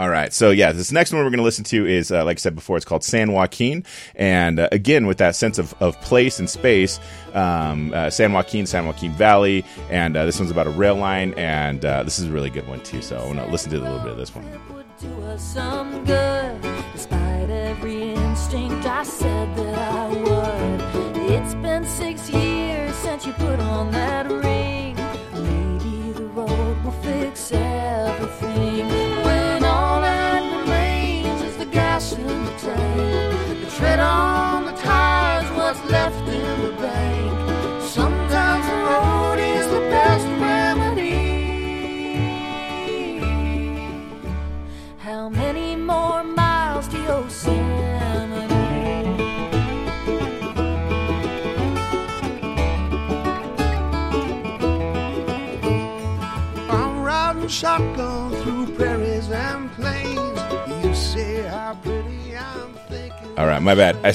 All 0.00 0.08
right. 0.08 0.32
So, 0.32 0.50
yeah, 0.50 0.72
this 0.72 0.92
next 0.92 1.12
one 1.12 1.22
we're 1.22 1.28
going 1.28 1.40
to 1.40 1.44
listen 1.44 1.64
to 1.64 1.86
is, 1.86 2.10
uh, 2.10 2.24
like 2.24 2.38
I 2.38 2.40
said 2.40 2.54
before, 2.54 2.78
it's 2.78 2.86
called 2.86 3.04
San 3.04 3.32
Joaquin. 3.32 3.84
And 4.14 4.58
uh, 4.58 4.70
again, 4.72 5.06
with 5.06 5.18
that 5.18 5.36
sense 5.36 5.58
of, 5.58 5.74
of 5.78 6.00
place 6.00 6.38
and 6.38 6.48
space, 6.48 6.98
um, 7.34 7.92
uh, 7.92 8.08
San 8.08 8.32
Joaquin, 8.32 8.64
San 8.64 8.86
Joaquin 8.86 9.12
Valley. 9.12 9.62
And 9.90 10.16
uh, 10.16 10.24
this 10.24 10.38
one's 10.38 10.50
about 10.50 10.66
a 10.66 10.70
rail 10.70 10.94
line. 10.94 11.34
And 11.34 11.84
uh, 11.84 12.02
this 12.02 12.18
is 12.18 12.28
a 12.28 12.30
really 12.30 12.48
good 12.48 12.66
one, 12.66 12.80
too. 12.80 13.02
So, 13.02 13.18
I 13.18 13.26
want 13.26 13.40
to 13.40 13.46
listen 13.48 13.70
to 13.72 13.76
a 13.76 13.82
little 13.82 13.98
bit 13.98 14.12
of 14.12 14.16
this 14.16 14.34
one. 14.34 14.46
It's 21.30 21.54
been 21.56 21.84
six 21.84 22.30
years 22.30 22.96
since 22.96 23.26
you 23.26 23.34
put 23.34 23.60
on 23.60 23.92
that 23.92 24.30
ring. 24.30 24.96
Maybe 25.34 26.12
the 26.12 26.24
road 26.24 26.84
will 26.84 26.92
fix 27.02 27.52
everything. 27.52 29.09
Tread 33.80 33.98
on 33.98 34.29
All 63.36 63.46
right, 63.46 63.60
my 63.60 63.74
bad. 63.74 63.96
I, 64.04 64.12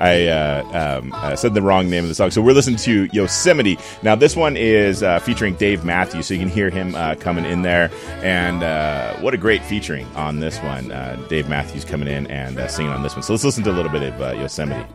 I, 0.00 0.26
uh, 0.26 0.98
um, 1.00 1.12
I 1.14 1.34
said 1.34 1.54
the 1.54 1.62
wrong 1.62 1.88
name 1.88 2.04
of 2.04 2.08
the 2.08 2.14
song. 2.14 2.30
So 2.30 2.42
we're 2.42 2.52
listening 2.52 2.76
to 2.78 3.08
Yosemite. 3.12 3.78
Now, 4.02 4.14
this 4.14 4.36
one 4.36 4.56
is 4.56 5.02
uh, 5.02 5.20
featuring 5.20 5.54
Dave 5.54 5.84
Matthews, 5.84 6.26
so 6.26 6.34
you 6.34 6.40
can 6.40 6.48
hear 6.48 6.70
him 6.70 6.94
uh, 6.94 7.14
coming 7.16 7.44
in 7.44 7.62
there. 7.62 7.90
And 8.22 8.62
uh, 8.62 9.14
what 9.16 9.34
a 9.34 9.38
great 9.38 9.62
featuring 9.64 10.06
on 10.16 10.40
this 10.40 10.58
one. 10.58 10.90
Uh, 10.92 11.22
Dave 11.28 11.48
Matthews 11.48 11.84
coming 11.84 12.08
in 12.08 12.26
and 12.26 12.58
uh, 12.58 12.68
singing 12.68 12.92
on 12.92 13.02
this 13.02 13.14
one. 13.14 13.22
So 13.22 13.32
let's 13.32 13.44
listen 13.44 13.64
to 13.64 13.70
a 13.70 13.72
little 13.72 13.92
bit 13.92 14.02
of 14.02 14.38
Yosemite. 14.38 14.86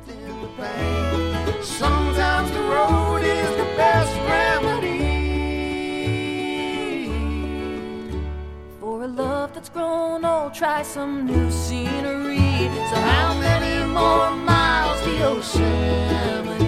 That's 9.57 9.69
grown 9.69 10.23
old, 10.23 10.53
try 10.53 10.83
some 10.83 11.25
new 11.25 11.49
scenery. 11.49 12.69
So 12.91 12.95
how 12.95 13.33
many 13.39 13.91
more 13.91 14.29
miles 14.45 15.01
to 15.01 15.11
Yosemite? 15.17 16.66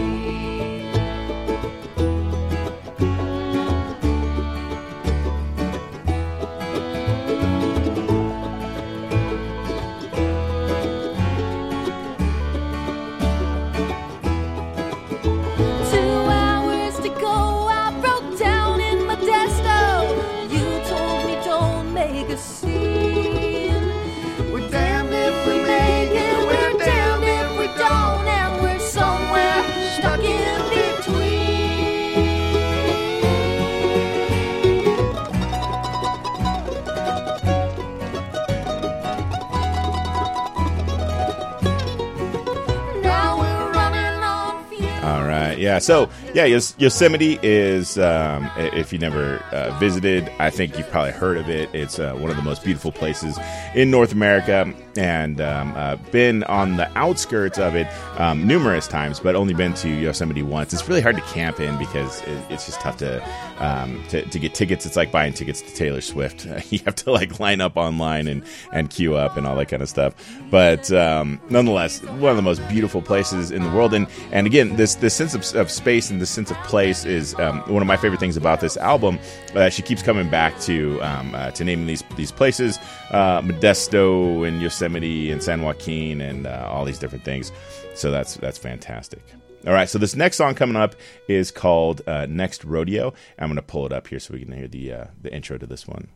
So 45.80 46.10
yeah, 46.34 46.46
Yos- 46.46 46.76
Yosemite 46.78 47.40
is 47.42 47.98
um, 47.98 48.50
if 48.58 48.94
you 48.94 49.00
never 49.00 49.38
uh, 49.52 49.78
visited, 49.80 50.32
I 50.40 50.50
think 50.50 50.78
you've 50.78 50.90
probably 50.90 51.12
heard 51.12 51.38
of 51.38 51.50
it. 51.50 51.70
It's 51.74 51.98
uh, 51.98 52.14
one 52.14 52.30
of 52.30 52.38
the 52.38 52.44
most 52.44 52.64
beautiful 52.64 52.92
places 52.92 53.38
in 53.74 53.90
North 53.90 54.12
America, 54.12 54.72
and 54.98 55.42
um, 55.42 55.74
uh, 55.76 55.96
been 56.12 56.44
on 56.44 56.78
the 56.78 56.90
outskirts 56.98 57.58
of 57.58 57.76
it 57.76 57.88
um, 58.20 58.46
numerous 58.46 58.88
times, 58.88 59.20
but 59.20 59.36
only 59.36 59.54
been 59.54 59.74
to 59.76 59.90
Yosemite 59.90 60.44
once. 60.44 60.74
It's 60.74 60.88
really 60.88 61.02
hard 61.02 61.16
to 61.16 61.22
camp 61.24 61.60
in 61.60 61.78
because 61.78 62.22
it, 62.24 62.44
it's 62.50 62.66
just 62.66 62.80
tough 62.82 62.98
to, 62.98 63.24
um, 63.58 64.04
to 64.10 64.24
to 64.26 64.40
get 64.40 64.54
tickets. 64.54 64.86
It's 64.86 64.96
like 64.96 65.12
buying 65.12 65.34
tickets 65.34 65.62
to 65.62 65.74
Taylor 65.74 66.02
Swift. 66.02 66.46
you 66.70 66.80
have 66.86 66.96
to 66.96 67.12
like 67.12 67.40
line 67.40 67.62
up 67.62 67.76
online 67.76 68.28
and 68.28 68.44
and 68.72 68.90
queue 68.90 69.16
up 69.16 69.38
and 69.38 69.48
all 69.48 69.56
that 69.56 69.68
kind 69.68 69.82
of 69.82 69.90
stuff. 69.90 70.14
But 70.52 70.92
um, 70.92 71.40
nonetheless, 71.50 72.04
one 72.04 72.32
of 72.32 72.36
the 72.36 72.44
most 72.44 72.68
beautiful 72.68 73.02
places 73.02 73.52
in 73.52 73.64
the 73.64 73.70
world. 73.70 73.94
And 73.94 74.08
and 74.32 74.46
again, 74.46 74.76
this 74.76 74.96
this 74.96 75.16
sense 75.16 75.34
of, 75.34 75.56
of 75.56 75.72
space 75.72 76.10
and 76.10 76.19
this 76.20 76.30
sense 76.30 76.52
of 76.52 76.58
place 76.64 77.06
is 77.06 77.34
um, 77.36 77.62
one 77.62 77.82
of 77.82 77.88
my 77.88 77.98
favorite 77.98 78.20
things 78.20 78.38
about 78.38 78.62
this 78.62 78.78
album. 78.78 79.20
Uh, 79.56 79.70
she 79.70 79.82
keeps 79.82 80.02
coming 80.02 80.30
back 80.30 80.60
to 80.62 81.00
um, 81.02 81.34
uh, 81.34 81.52
to 81.52 81.64
naming 81.64 81.88
these 81.88 82.04
these 82.16 82.32
places, 82.32 82.78
uh, 83.12 83.42
Modesto 83.42 84.48
and 84.48 84.62
Yosemite 84.62 85.32
and 85.32 85.44
San 85.44 85.62
Joaquin 85.62 86.22
and 86.22 86.48
uh, 86.48 86.68
all 86.70 86.86
these 86.86 87.00
different 87.00 87.24
things. 87.24 87.52
So 87.96 88.12
that's 88.12 88.36
that's 88.36 88.58
fantastic. 88.58 89.22
All 89.68 89.74
right, 89.74 89.90
so 89.90 89.98
this 89.98 90.16
next 90.16 90.38
song 90.38 90.56
coming 90.56 90.78
up 90.78 90.96
is 91.28 91.52
called 91.52 92.02
uh, 92.08 92.26
"Next 92.28 92.64
Rodeo." 92.64 93.14
I'm 93.38 93.48
going 93.48 93.58
to 93.58 93.62
pull 93.62 93.86
it 93.86 93.92
up 93.92 94.08
here 94.08 94.20
so 94.20 94.34
we 94.34 94.46
can 94.46 94.54
hear 94.54 94.68
the 94.68 94.94
uh, 94.94 95.06
the 95.22 95.34
intro 95.34 95.58
to 95.58 95.66
this 95.66 95.86
one. 95.88 96.08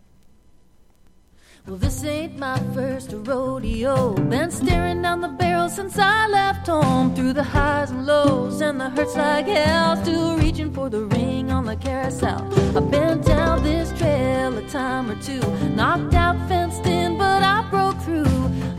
Well, 1.66 1.78
this 1.78 2.04
ain't 2.04 2.38
my 2.38 2.60
first 2.74 3.14
rodeo. 3.14 4.16
Been 4.16 4.52
staring 4.52 5.02
down 5.02 5.22
the 5.22 5.30
barrel 5.30 5.70
since 5.70 5.98
I 5.98 6.28
left 6.28 6.68
home. 6.68 7.16
Through 7.16 7.32
the 7.34 7.44
highs 7.44 7.90
and 7.90 8.06
lows 8.06 8.60
and 8.60 8.82
the 8.82 8.90
hurts 8.90 9.16
like 9.16 9.46
hell. 9.46 9.96
Still 10.04 10.38
reaching 10.38 10.74
for 10.74 10.90
the 10.90 11.06
ring 11.06 11.52
on 11.52 11.64
the 11.64 11.78
carousel. 11.78 12.44
I've 12.76 12.92
been 12.92 13.22
down 13.22 13.64
this 13.64 13.98
trail 13.98 14.58
a 14.58 14.68
time 14.68 15.10
or 15.10 15.16
two. 15.22 15.40
Knocked 15.70 16.14
out, 16.16 16.36
fenced 16.50 16.86
in, 16.86 17.18
but 17.18 17.42
I 17.42 17.66
broke 17.70 17.98
through. 18.02 18.26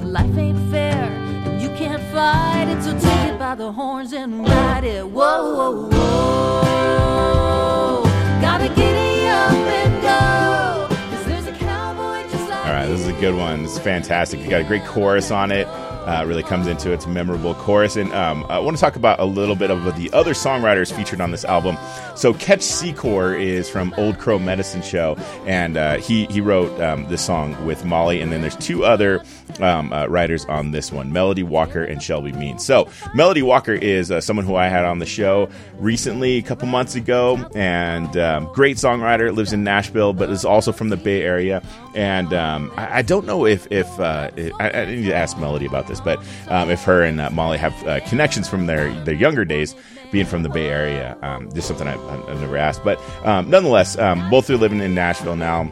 Life 0.05 0.37
ain't 0.37 0.71
fair, 0.71 1.05
and 1.47 1.63
you 1.63 1.71
can't 1.71 2.03
fight 2.13 2.67
it. 2.69 2.83
So 2.83 2.93
take 2.93 3.33
it 3.33 3.39
by 3.39 3.55
the 3.55 3.73
horns 3.73 4.13
and 4.13 4.47
ride 4.47 4.85
it. 4.85 5.09
Whoa, 5.09 5.55
whoa, 5.57 5.89
whoa. 5.89 6.84
Good 13.25 13.37
one. 13.37 13.65
Is 13.65 13.79
fantastic. 13.79 14.41
You 14.41 14.51
got 14.51 14.61
a 14.61 14.65
great 14.65 14.85
chorus 14.85 15.31
on 15.31 15.51
it. 15.51 15.67
Uh, 15.67 16.23
really 16.27 16.43
comes 16.43 16.67
into 16.67 16.93
its 16.93 17.07
memorable 17.07 17.55
chorus. 17.55 17.97
And 17.97 18.13
um, 18.13 18.45
I 18.51 18.59
want 18.59 18.77
to 18.77 18.81
talk 18.83 18.97
about 18.97 19.19
a 19.19 19.25
little 19.25 19.57
bit 19.57 19.71
of 19.71 19.83
the 19.97 20.13
other 20.13 20.35
songwriters 20.35 20.93
featured 20.95 21.23
on 21.23 21.31
this 21.31 21.47
album. 21.47 21.79
So 22.15 22.35
Ketch 22.35 22.61
Secor 22.61 23.41
is 23.41 23.71
from 23.71 23.95
Old 23.97 24.19
Crow 24.19 24.39
Medicine 24.39 24.83
Show, 24.83 25.17
and 25.47 25.79
uh, 25.79 25.97
he 25.97 26.27
he 26.27 26.43
wrote 26.43 26.79
um, 26.83 27.09
this 27.09 27.25
song 27.25 27.65
with 27.65 27.87
Molly. 27.87 28.21
And 28.21 28.31
then 28.31 28.43
there's 28.43 28.57
two 28.57 28.85
other 28.85 29.25
um, 29.61 29.91
uh, 29.95 30.07
writers 30.07 30.45
on 30.45 30.73
this 30.73 30.93
one, 30.93 31.11
Melody 31.11 31.43
Walker 31.43 31.83
and 31.83 32.03
Shelby 32.03 32.33
Mean. 32.33 32.59
So 32.59 32.91
Melody 33.15 33.41
Walker 33.41 33.73
is 33.73 34.11
uh, 34.11 34.21
someone 34.21 34.45
who 34.45 34.57
I 34.57 34.69
had 34.69 34.85
on 34.85 34.99
the 34.99 35.07
show 35.07 35.49
recently, 35.79 36.37
a 36.37 36.43
couple 36.43 36.69
months 36.69 36.95
ago, 36.95 37.49
and 37.55 38.15
um, 38.19 38.53
great 38.53 38.77
songwriter. 38.77 39.35
Lives 39.35 39.55
in 39.55 39.65
Nashville, 39.65 40.13
but 40.13 40.29
is 40.29 40.45
also 40.45 40.71
from 40.71 40.91
the 40.91 40.99
Bay 40.99 41.23
Area. 41.23 41.63
And 41.95 42.33
um, 42.33 42.73
I, 42.77 42.99
I 42.99 43.03
don't 43.03 43.27
know 43.27 43.47
if 43.47 43.71
if 43.71 43.89
uh, 44.01 44.31
I, 44.59 44.71
I 44.71 44.85
need 44.87 45.07
to 45.07 45.15
ask 45.15 45.39
Melody 45.39 45.67
about 45.67 45.87
this, 45.87 46.01
but 46.01 46.19
um, 46.49 46.71
if 46.71 46.83
her 46.85 47.03
and 47.03 47.21
uh, 47.21 47.31
Molly 47.31 47.59
have 47.59 47.73
uh, 47.87 48.01
connections 48.09 48.49
from 48.49 48.67
their 48.67 48.93
their 49.05 49.15
younger 49.15 49.45
days, 49.45 49.77
being 50.11 50.27
from 50.27 50.43
the 50.43 50.49
Bay 50.49 50.69
Area, 50.69 51.17
um, 51.23 51.53
just 51.53 51.69
something 51.69 51.87
I've, 51.87 52.05
I've 52.29 52.41
never 52.41 52.57
asked. 52.57 52.85
But 52.85 53.01
um, 53.25 53.49
nonetheless, 53.49 53.97
um, 53.99 54.29
both 54.31 54.51
are 54.51 54.57
living 54.57 54.81
in 54.81 54.95
Nashville 54.95 55.37
now 55.37 55.71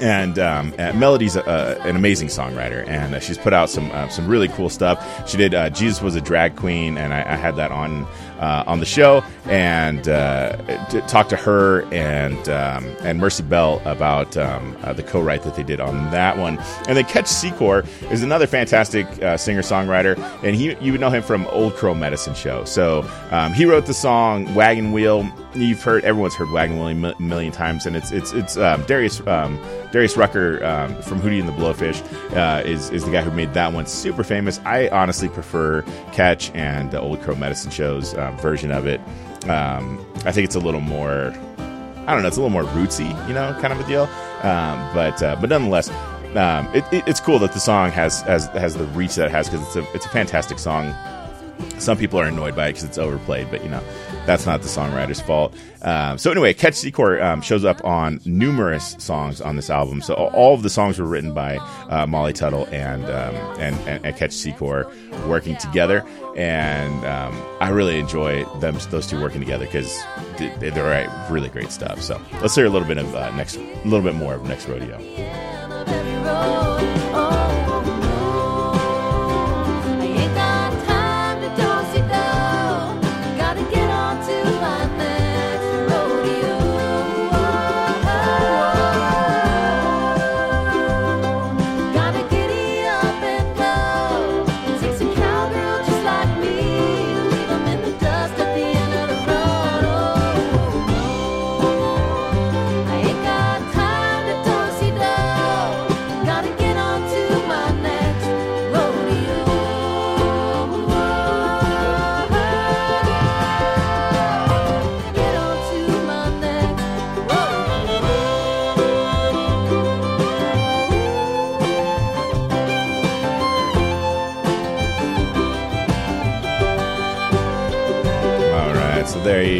and 0.00 0.38
um, 0.38 0.74
uh, 0.78 0.92
Melody's 0.92 1.36
a, 1.36 1.40
a, 1.40 1.80
an 1.88 1.96
amazing 1.96 2.28
songwriter, 2.28 2.86
and 2.86 3.14
uh, 3.14 3.20
she's 3.20 3.38
put 3.38 3.52
out 3.52 3.68
some 3.70 3.90
uh, 3.92 4.08
some 4.08 4.28
really 4.28 4.48
cool 4.48 4.70
stuff. 4.70 5.28
She 5.28 5.36
did 5.36 5.54
uh, 5.54 5.70
"Jesus 5.70 6.00
Was 6.02 6.14
a 6.14 6.20
Drag 6.20 6.56
Queen," 6.56 6.96
and 6.96 7.12
I, 7.12 7.20
I 7.20 7.36
had 7.36 7.56
that 7.56 7.72
on 7.72 8.06
uh, 8.38 8.64
on 8.66 8.80
the 8.80 8.86
show, 8.86 9.22
and 9.46 10.08
uh, 10.08 10.56
t- 10.88 11.00
talked 11.02 11.30
to 11.30 11.36
her 11.36 11.82
and 11.92 12.48
um, 12.48 12.84
and 13.00 13.18
Mercy 13.18 13.42
Bell 13.42 13.82
about 13.84 14.36
um, 14.36 14.76
uh, 14.82 14.92
the 14.92 15.02
co-write 15.02 15.42
that 15.42 15.56
they 15.56 15.62
did 15.62 15.80
on 15.80 16.10
that 16.10 16.36
one. 16.38 16.58
And 16.86 16.96
then 16.96 17.04
Ketch 17.04 17.26
Secor 17.26 17.86
is 18.10 18.22
another 18.22 18.46
fantastic 18.46 19.06
uh, 19.22 19.36
singer 19.36 19.62
songwriter, 19.62 20.18
and 20.42 20.54
he 20.54 20.76
you 20.80 20.92
would 20.92 21.00
know 21.00 21.10
him 21.10 21.22
from 21.22 21.46
Old 21.48 21.74
Crow 21.74 21.94
Medicine 21.94 22.34
Show. 22.34 22.64
So 22.64 23.08
um, 23.30 23.52
he 23.52 23.64
wrote 23.64 23.86
the 23.86 23.94
song 23.94 24.54
"Wagon 24.54 24.92
Wheel." 24.92 25.30
You've 25.58 25.82
heard 25.82 26.04
everyone's 26.04 26.36
heard 26.36 26.50
"Wagon 26.50 26.78
Wheel" 26.78 27.12
a 27.12 27.20
million 27.20 27.52
times, 27.52 27.84
and 27.84 27.96
it's 27.96 28.12
it's 28.12 28.32
it's 28.32 28.56
um, 28.56 28.82
Darius 28.84 29.20
um, 29.26 29.60
Darius 29.90 30.16
Rucker 30.16 30.64
um, 30.64 31.02
from 31.02 31.20
Hootie 31.20 31.40
and 31.40 31.48
the 31.48 31.52
Blowfish 31.52 32.00
uh, 32.36 32.62
is 32.64 32.90
is 32.90 33.04
the 33.04 33.10
guy 33.10 33.22
who 33.22 33.32
made 33.32 33.54
that 33.54 33.72
one 33.72 33.86
super 33.86 34.22
famous. 34.22 34.60
I 34.64 34.88
honestly 34.88 35.28
prefer 35.28 35.82
Ketch 36.12 36.52
and 36.54 36.92
the 36.92 37.00
Old 37.00 37.20
Crow 37.22 37.34
Medicine 37.34 37.72
Show's 37.72 38.16
um, 38.16 38.36
version 38.38 38.70
of 38.70 38.86
it. 38.86 39.00
Um, 39.48 39.98
I 40.24 40.30
think 40.30 40.44
it's 40.44 40.54
a 40.54 40.60
little 40.60 40.80
more. 40.80 41.34
I 42.06 42.14
don't 42.14 42.22
know. 42.22 42.28
It's 42.28 42.36
a 42.36 42.40
little 42.40 42.50
more 42.50 42.64
rootsy, 42.72 43.08
you 43.26 43.34
know, 43.34 43.56
kind 43.60 43.72
of 43.72 43.80
a 43.80 43.86
deal. 43.88 44.04
Um, 44.42 44.94
but 44.94 45.20
uh, 45.22 45.36
but 45.40 45.50
nonetheless, 45.50 45.90
um, 46.36 46.68
it, 46.72 46.84
it, 46.92 47.02
it's 47.08 47.18
cool 47.18 47.40
that 47.40 47.52
the 47.52 47.60
song 47.60 47.90
has 47.90 48.22
has 48.22 48.46
has 48.48 48.76
the 48.76 48.84
reach 48.88 49.16
that 49.16 49.26
it 49.26 49.32
has 49.32 49.50
because 49.50 49.66
it's 49.66 49.76
a 49.76 49.94
it's 49.94 50.06
a 50.06 50.10
fantastic 50.10 50.60
song. 50.60 50.94
Some 51.78 51.98
people 51.98 52.20
are 52.20 52.26
annoyed 52.26 52.54
by 52.54 52.68
it 52.68 52.70
because 52.74 52.84
it's 52.84 52.98
overplayed, 52.98 53.50
but 53.50 53.64
you 53.64 53.68
know 53.68 53.82
that's 54.28 54.44
not 54.44 54.60
the 54.60 54.68
songwriter's 54.68 55.22
fault. 55.22 55.56
Um, 55.80 56.18
so 56.18 56.30
anyway, 56.30 56.52
Ketch 56.52 56.74
Secor 56.74 57.22
um, 57.22 57.40
shows 57.40 57.64
up 57.64 57.82
on 57.82 58.20
numerous 58.26 58.94
songs 58.98 59.40
on 59.40 59.56
this 59.56 59.70
album. 59.70 60.02
So 60.02 60.12
all 60.12 60.52
of 60.52 60.62
the 60.62 60.68
songs 60.68 60.98
were 60.98 61.06
written 61.06 61.32
by 61.32 61.56
uh, 61.88 62.06
Molly 62.06 62.34
Tuttle 62.34 62.66
and, 62.66 63.04
um, 63.06 63.34
and, 63.58 63.74
and 63.88 64.04
and 64.04 64.16
Ketch 64.16 64.32
Secor 64.32 64.84
working 65.26 65.56
together, 65.56 66.06
and 66.36 67.04
um, 67.06 67.42
I 67.60 67.70
really 67.70 67.98
enjoy 67.98 68.44
them 68.60 68.76
those 68.90 69.06
two 69.06 69.18
working 69.18 69.40
together 69.40 69.64
because 69.64 69.98
they, 70.36 70.70
write 70.70 71.08
really 71.30 71.48
great 71.48 71.72
stuff. 71.72 72.02
So 72.02 72.20
let's 72.42 72.54
hear 72.54 72.66
a 72.66 72.70
little 72.70 72.86
bit 72.86 72.98
of 72.98 73.14
uh, 73.14 73.34
next, 73.34 73.56
a 73.56 73.80
little 73.84 74.02
bit 74.02 74.14
more 74.14 74.34
of 74.34 74.44
next 74.44 74.68
rodeo. 74.68 74.98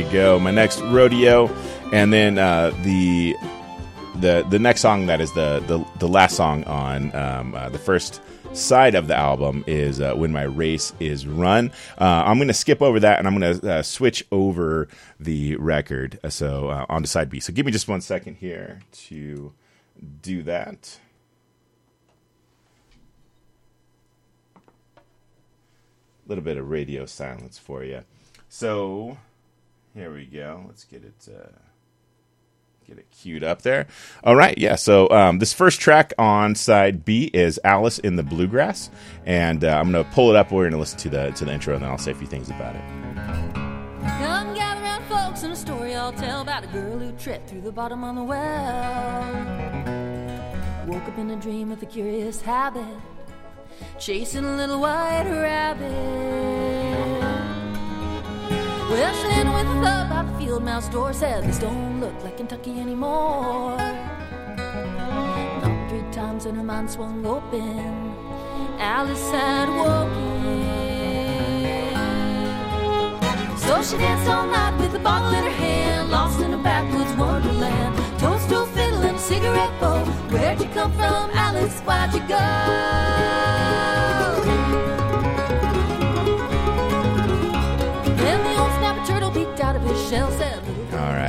Go. 0.09 0.39
My 0.39 0.51
next 0.51 0.81
rodeo, 0.83 1.49
and 1.93 2.13
then 2.13 2.39
uh, 2.39 2.71
the 2.83 3.37
the 4.17 4.47
the 4.49 4.59
next 4.59 4.81
song 4.81 5.07
that 5.07 5.21
is 5.21 5.33
the 5.33 5.63
the, 5.67 5.85
the 5.99 6.09
last 6.09 6.37
song 6.37 6.65
on 6.65 7.15
um, 7.15 7.55
uh, 7.55 7.69
the 7.69 7.79
first 7.79 8.21
side 8.53 8.95
of 8.95 9.09
the 9.09 9.15
album 9.15 9.63
is 9.67 10.01
uh, 10.01 10.15
when 10.15 10.33
my 10.33 10.43
race 10.43 10.93
is 11.01 11.27
run. 11.27 11.71
Uh, 11.99 12.23
i'm 12.27 12.39
to 12.47 12.55
skip 12.55 12.81
over 12.81 12.99
that 12.99 13.19
and 13.19 13.29
i'm 13.29 13.39
to 13.41 13.71
uh, 13.73 13.83
switch 13.83 14.25
over 14.33 14.89
the 15.21 15.55
record 15.57 16.19
uh, 16.25 16.29
so 16.29 16.69
on 16.89 17.03
to 17.03 17.09
side 17.09 17.31
b. 17.31 17.41
So 17.41 17.53
give 17.53 17.67
me 17.67 17.73
just 17.73 17.89
one 17.89 18.01
second 18.01 18.37
here 18.37 18.81
to 18.93 19.53
do 20.23 20.43
that. 20.45 20.99
Little 26.27 26.45
bit 26.45 26.57
of 26.57 26.69
radio 26.69 27.07
silence 27.07 27.59
for 27.59 27.85
you 27.85 28.05
so 28.49 29.19
here 29.95 30.13
we 30.13 30.27
go 30.27 30.65
let's 30.67 30.85
get 30.85 31.05
it 31.05 31.29
uh, 31.29 31.49
get 32.89 32.99
it 32.99 33.11
queued 33.11 33.45
up 33.45 33.63
there. 33.63 33.87
All 34.25 34.35
right, 34.35 34.57
yeah. 34.57 34.75
So 34.75 35.09
um, 35.11 35.39
this 35.39 35.53
first 35.53 35.81
track 35.81 36.15
on 36.19 36.55
side 36.55 37.05
B 37.05 37.31
is 37.33 37.61
Alice 37.63 37.99
in 37.99 38.17
the 38.17 38.23
Bluegrass, 38.23 38.91
and 39.27 39.63
uh, 39.63 39.79
I'm 39.79 39.93
gonna 39.93 40.05
pull 40.05 40.31
it 40.31 40.37
up. 40.37 40.51
We're 40.51 40.65
gonna 40.65 40.79
listen 40.81 40.99
to 41.01 41.11
the 41.11 41.31
to 41.33 41.45
the 41.45 41.53
intro, 41.53 41.75
and 41.75 41.83
then 41.83 41.91
I'll 41.91 41.99
say 41.99 42.13
a 42.13 42.15
few 42.15 42.27
things 42.27 42.49
about 42.49 42.75
it. 42.75 42.83
Come 44.19 44.55
gather 44.55 45.05
folks, 45.05 45.43
and 45.43 45.53
a 45.53 45.57
story 45.57 45.95
I'll 45.95 46.13
tell 46.13 46.41
about 46.41 46.65
a 46.65 46.69
girl 46.69 46.99
who 46.99 47.13
tripped 47.13 47.51
through 47.51 47.61
the 47.61 47.73
bottom 47.73 48.03
on 48.03 48.15
the 48.15 48.25
well. 48.25 49.23
Woke 50.87 51.07
up 51.07 51.19
in 51.19 51.31
a 51.31 51.37
dream 51.37 51.69
with 51.69 51.83
a 51.83 51.87
curious 51.87 52.41
habit, 52.41 52.87
chasing 53.99 54.45
a 54.45 54.57
little 54.57 54.81
white 54.81 55.29
rabbit. 55.29 56.78
Landed 58.89 59.53
with 59.53 59.67
a 59.67 59.81
thud 59.83 60.09
by 60.09 60.23
the 60.23 60.39
field 60.39 60.65
mouse 60.65 60.89
door, 60.89 61.13
said 61.13 61.45
this 61.45 61.59
don't 61.59 62.01
look 62.01 62.15
like 62.25 62.39
Kentucky 62.39 62.81
anymore. 62.81 63.77
Knocked 65.61 65.91
three 65.91 66.11
times 66.11 66.47
and 66.47 66.57
her 66.57 66.65
mind 66.65 66.91
swung 66.91 67.25
open. 67.27 68.15
Alice 68.79 69.31
had 69.31 69.69
woken. 69.69 70.79
So 73.59 73.83
she 73.83 73.99
danced 73.99 74.31
all 74.31 74.47
night 74.47 74.81
with 74.81 74.95
a 74.95 74.99
bottle 74.99 75.37
in 75.39 75.45
her 75.45 75.51
hand, 75.51 76.11
lost 76.11 76.41
in 76.41 76.55
a 76.55 76.59
backwoods 76.59 77.13
wonderland. 77.15 77.97
Toadstool 78.19 78.67
a 79.05 79.19
cigarette 79.19 79.81
bowl. 79.81 80.05
Where'd 80.31 80.61
you 80.61 80.69
come 80.69 80.93
from, 80.93 81.31
Alice? 81.33 81.81
Why'd 81.81 82.15
you 82.15 82.21
go? 82.27 83.28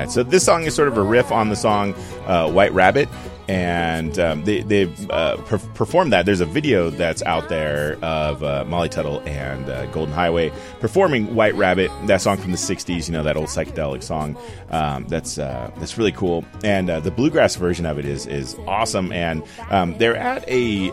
"Little 0.09 0.23
So 0.25 0.29
this 0.29 0.45
song 0.45 0.63
is 0.63 0.75
sort 0.75 0.87
of 0.87 0.97
a 0.97 1.03
riff 1.03 1.31
on 1.31 1.49
the 1.49 1.55
song 1.55 1.93
uh, 2.25 2.51
White 2.51 2.73
Rabbit. 2.73 3.09
And 3.47 4.19
um, 4.19 4.43
they, 4.43 4.61
they've 4.61 5.09
uh, 5.09 5.37
per- 5.37 5.57
performed 5.57 6.13
that. 6.13 6.27
There's 6.27 6.39
a 6.39 6.45
video 6.45 6.91
that's 6.91 7.23
out 7.23 7.49
there 7.49 7.97
of 8.03 8.43
uh, 8.43 8.63
Molly 8.65 8.89
Tuttle 8.89 9.21
and 9.21 9.67
uh, 9.67 9.87
Golden 9.87 10.13
Highway 10.13 10.51
performing 10.79 11.33
White 11.33 11.55
Rabbit, 11.55 11.89
that 12.05 12.21
song 12.21 12.37
from 12.37 12.51
the 12.51 12.57
60s, 12.57 13.07
you 13.07 13.11
know, 13.11 13.23
that 13.23 13.37
old 13.37 13.47
psychedelic 13.47 14.03
song. 14.03 14.37
Um, 14.69 15.07
that's 15.07 15.39
uh, 15.39 15.71
that's 15.77 15.97
really 15.97 16.11
cool. 16.11 16.45
And 16.63 16.91
uh, 16.91 16.99
the 16.99 17.09
bluegrass 17.09 17.55
version 17.55 17.87
of 17.87 17.97
it 17.97 18.05
is 18.05 18.27
is 18.27 18.55
awesome. 18.67 19.11
And 19.11 19.41
um, 19.71 19.97
they're 19.97 20.15
at 20.15 20.47
a, 20.47 20.91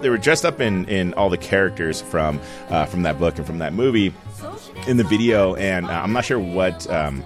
they 0.00 0.10
were 0.10 0.18
dressed 0.18 0.44
up 0.44 0.60
in, 0.60 0.88
in 0.88 1.14
all 1.14 1.30
the 1.30 1.38
characters 1.38 2.02
from, 2.02 2.40
from 2.88 3.02
that 3.02 3.20
book 3.20 3.36
and 3.38 3.46
from 3.46 3.58
that 3.58 3.72
movie 3.72 4.12
in 4.88 4.96
the 4.96 5.04
video. 5.04 5.54
And 5.54 5.86
I'm 5.86 6.12
not 6.12 6.24
sure 6.24 6.40
what. 6.40 6.90
Um, 6.90 7.22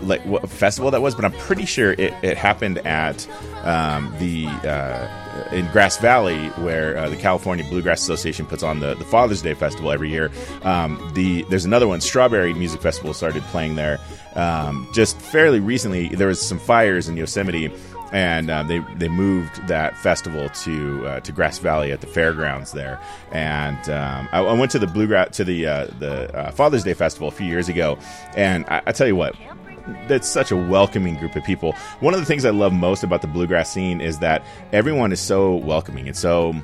like 0.00 0.24
what 0.24 0.48
festival 0.48 0.90
that 0.90 1.02
was, 1.02 1.14
but 1.14 1.24
I'm 1.24 1.32
pretty 1.32 1.66
sure 1.66 1.92
it, 1.92 2.14
it 2.22 2.36
happened 2.36 2.78
at 2.78 3.26
um, 3.64 4.14
the 4.18 4.46
uh, 4.46 5.22
in 5.52 5.66
Grass 5.68 5.98
Valley, 5.98 6.48
where 6.50 6.96
uh, 6.96 7.08
the 7.08 7.16
California 7.16 7.64
Bluegrass 7.64 8.02
Association 8.02 8.46
puts 8.46 8.62
on 8.62 8.80
the, 8.80 8.94
the 8.94 9.04
Father's 9.04 9.42
Day 9.42 9.54
Festival 9.54 9.90
every 9.90 10.10
year. 10.10 10.30
Um, 10.62 11.10
the 11.14 11.42
there's 11.44 11.64
another 11.64 11.88
one, 11.88 12.00
Strawberry 12.00 12.54
Music 12.54 12.80
Festival, 12.80 13.14
started 13.14 13.42
playing 13.44 13.76
there 13.76 13.98
um, 14.34 14.88
just 14.92 15.20
fairly 15.20 15.60
recently. 15.60 16.08
There 16.08 16.28
was 16.28 16.40
some 16.40 16.58
fires 16.58 17.08
in 17.08 17.16
Yosemite. 17.16 17.72
And 18.14 18.50
uh, 18.50 18.62
they 18.62 18.84
they 18.96 19.08
moved 19.08 19.66
that 19.68 19.96
festival 19.96 20.50
to 20.50 21.06
uh, 21.06 21.20
to 21.20 21.32
Grass 21.32 21.56
Valley 21.56 21.92
at 21.92 22.02
the 22.02 22.06
fairgrounds 22.06 22.72
there, 22.72 23.00
and 23.30 23.78
um, 23.88 24.28
I, 24.32 24.40
I 24.40 24.52
went 24.52 24.70
to 24.72 24.78
the 24.78 24.86
bluegrass 24.86 25.34
to 25.38 25.44
the 25.44 25.66
uh, 25.66 25.86
the 25.98 26.36
uh, 26.36 26.50
Father's 26.50 26.84
Day 26.84 26.92
festival 26.92 27.28
a 27.28 27.30
few 27.30 27.46
years 27.46 27.70
ago, 27.70 27.98
and 28.36 28.66
I, 28.68 28.82
I 28.88 28.92
tell 28.92 29.06
you 29.06 29.16
what, 29.16 29.34
that's 30.06 30.28
such 30.28 30.50
a 30.50 30.56
welcoming 30.56 31.16
group 31.16 31.36
of 31.36 31.44
people. 31.44 31.72
One 32.00 32.14
of 32.14 32.20
the 32.20 32.26
things 32.26 32.44
I 32.44 32.50
love 32.50 32.72
most 32.72 33.02
about 33.02 33.22
the 33.22 33.28
bluegrass 33.28 33.70
scene 33.70 34.00
is 34.00 34.18
that 34.20 34.42
everyone 34.72 35.12
is 35.12 35.20
so 35.20 35.56
welcoming 35.56 36.08
and 36.08 36.16
so 36.16 36.54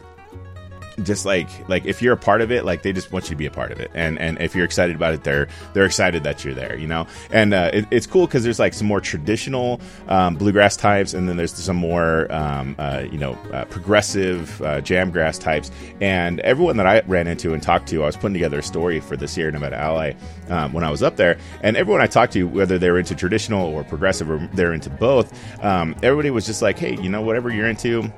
just 1.04 1.24
like 1.26 1.48
like 1.68 1.84
if 1.84 2.02
you're 2.02 2.14
a 2.14 2.18
part 2.18 2.40
of 2.40 2.50
it 2.50 2.64
like 2.64 2.82
they 2.82 2.92
just 2.92 3.12
want 3.12 3.24
you 3.26 3.30
to 3.30 3.36
be 3.36 3.46
a 3.46 3.50
part 3.50 3.72
of 3.72 3.80
it. 3.80 3.90
And 3.94 4.18
and 4.18 4.40
if 4.40 4.54
you're 4.54 4.64
excited 4.64 4.96
about 4.96 5.14
it 5.14 5.24
they're 5.24 5.48
they're 5.72 5.86
excited 5.86 6.24
that 6.24 6.44
you're 6.44 6.54
there 6.54 6.76
you 6.76 6.86
know? 6.86 7.06
And 7.30 7.54
uh, 7.54 7.70
it, 7.72 7.86
it's 7.90 8.06
cool 8.06 8.26
because 8.26 8.44
there's 8.44 8.58
like 8.58 8.74
some 8.74 8.86
more 8.86 9.00
traditional 9.00 9.80
um, 10.08 10.36
bluegrass 10.36 10.76
types 10.76 11.14
and 11.14 11.28
then 11.28 11.36
there's 11.36 11.54
some 11.54 11.76
more 11.76 12.30
um, 12.32 12.74
uh, 12.78 13.04
you 13.10 13.18
know 13.18 13.32
uh, 13.52 13.64
progressive 13.66 14.60
uh, 14.62 14.80
jamgrass 14.80 15.40
types. 15.40 15.70
And 16.00 16.40
everyone 16.40 16.76
that 16.78 16.86
I 16.86 17.00
ran 17.06 17.26
into 17.26 17.54
and 17.54 17.62
talked 17.62 17.88
to 17.88 18.02
I 18.02 18.06
was 18.06 18.16
putting 18.16 18.34
together 18.34 18.58
a 18.58 18.62
story 18.62 19.00
for 19.00 19.16
the 19.16 19.28
Sierra 19.28 19.52
Nevada 19.52 19.76
Ally 19.76 20.12
um, 20.48 20.72
when 20.72 20.84
I 20.84 20.90
was 20.90 21.02
up 21.02 21.16
there. 21.16 21.38
And 21.62 21.76
everyone 21.76 22.00
I 22.00 22.06
talked 22.06 22.32
to 22.34 22.44
whether 22.44 22.78
they 22.78 22.90
were 22.90 22.98
into 22.98 23.14
traditional 23.14 23.66
or 23.66 23.84
progressive 23.84 24.30
or 24.30 24.38
they're 24.54 24.72
into 24.72 24.90
both 24.90 25.32
um, 25.64 25.94
everybody 26.02 26.30
was 26.30 26.46
just 26.46 26.62
like 26.62 26.78
hey 26.78 26.96
you 26.96 27.08
know 27.08 27.22
whatever 27.22 27.50
you're 27.50 27.68
into 27.68 28.10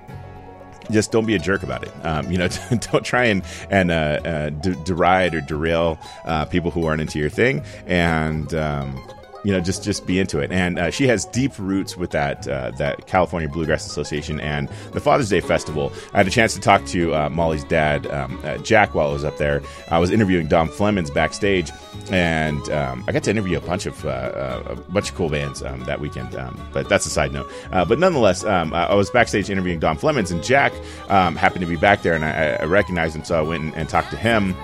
just 0.90 1.12
don't 1.12 1.26
be 1.26 1.34
a 1.34 1.38
jerk 1.38 1.62
about 1.62 1.82
it. 1.82 1.92
Um, 2.04 2.30
you 2.30 2.38
know, 2.38 2.48
don't 2.92 3.04
try 3.04 3.24
and 3.24 3.42
and 3.70 3.90
uh, 3.90 3.94
uh, 4.24 4.50
de- 4.50 4.76
deride 4.84 5.34
or 5.34 5.40
derail 5.40 5.98
uh, 6.24 6.44
people 6.44 6.70
who 6.70 6.86
aren't 6.86 7.00
into 7.00 7.18
your 7.18 7.30
thing, 7.30 7.62
and 7.86 8.52
um, 8.54 9.02
you 9.44 9.52
know, 9.52 9.60
just 9.60 9.82
just 9.82 10.06
be 10.06 10.18
into 10.18 10.38
it. 10.38 10.52
And 10.52 10.78
uh, 10.78 10.90
she 10.90 11.06
has 11.06 11.24
deep 11.26 11.52
roots 11.58 11.96
with 11.96 12.10
that 12.10 12.46
uh, 12.46 12.70
that 12.72 13.06
California 13.06 13.48
Bluegrass 13.48 13.86
Association 13.86 14.40
and 14.40 14.68
the 14.92 15.00
Father's 15.00 15.28
Day 15.28 15.40
Festival. 15.40 15.92
I 16.12 16.18
had 16.18 16.26
a 16.26 16.30
chance 16.30 16.54
to 16.54 16.60
talk 16.60 16.84
to 16.86 17.14
uh, 17.14 17.28
Molly's 17.30 17.64
dad, 17.64 18.06
um, 18.08 18.40
uh, 18.44 18.58
Jack, 18.58 18.94
while 18.94 19.08
I 19.08 19.12
was 19.12 19.24
up 19.24 19.38
there. 19.38 19.62
I 19.90 19.98
was 19.98 20.10
interviewing 20.10 20.48
Dom 20.48 20.68
Flemons 20.68 21.12
backstage, 21.12 21.70
and 22.10 22.68
um, 22.70 23.04
I 23.06 23.12
got 23.12 23.22
to 23.24 23.30
interview 23.30 23.58
a 23.58 23.62
bunch 23.62 23.86
of 23.86 24.04
uh, 24.04 24.08
uh, 24.08 24.62
a 24.70 24.76
bunch 24.76 25.10
of 25.10 25.16
cool 25.16 25.28
bands 25.30 25.62
um, 25.62 25.84
that 25.84 26.00
weekend. 26.00 26.34
Um, 26.34 26.60
but 26.72 26.88
that's 26.88 27.06
a 27.06 27.10
side 27.10 27.32
note. 27.32 27.50
But 27.70 27.98
nonetheless, 27.98 28.44
um, 28.44 28.74
I 28.74 28.86
I 28.86 28.94
was 28.94 29.10
backstage 29.10 29.50
interviewing 29.50 29.78
Dom 29.80 29.96
Flemons, 29.96 30.30
and 30.30 30.42
Jack 30.42 30.72
um, 31.08 31.36
happened 31.36 31.62
to 31.62 31.66
be 31.66 31.76
back 31.76 32.02
there, 32.02 32.14
and 32.14 32.24
I, 32.24 32.56
I 32.60 32.64
recognized 32.64 33.16
him, 33.16 33.24
so 33.24 33.38
I 33.38 33.42
went 33.42 33.62
and, 33.62 33.74
and 33.74 33.88
talked 33.88 34.10
to 34.10 34.16
him 34.16 34.54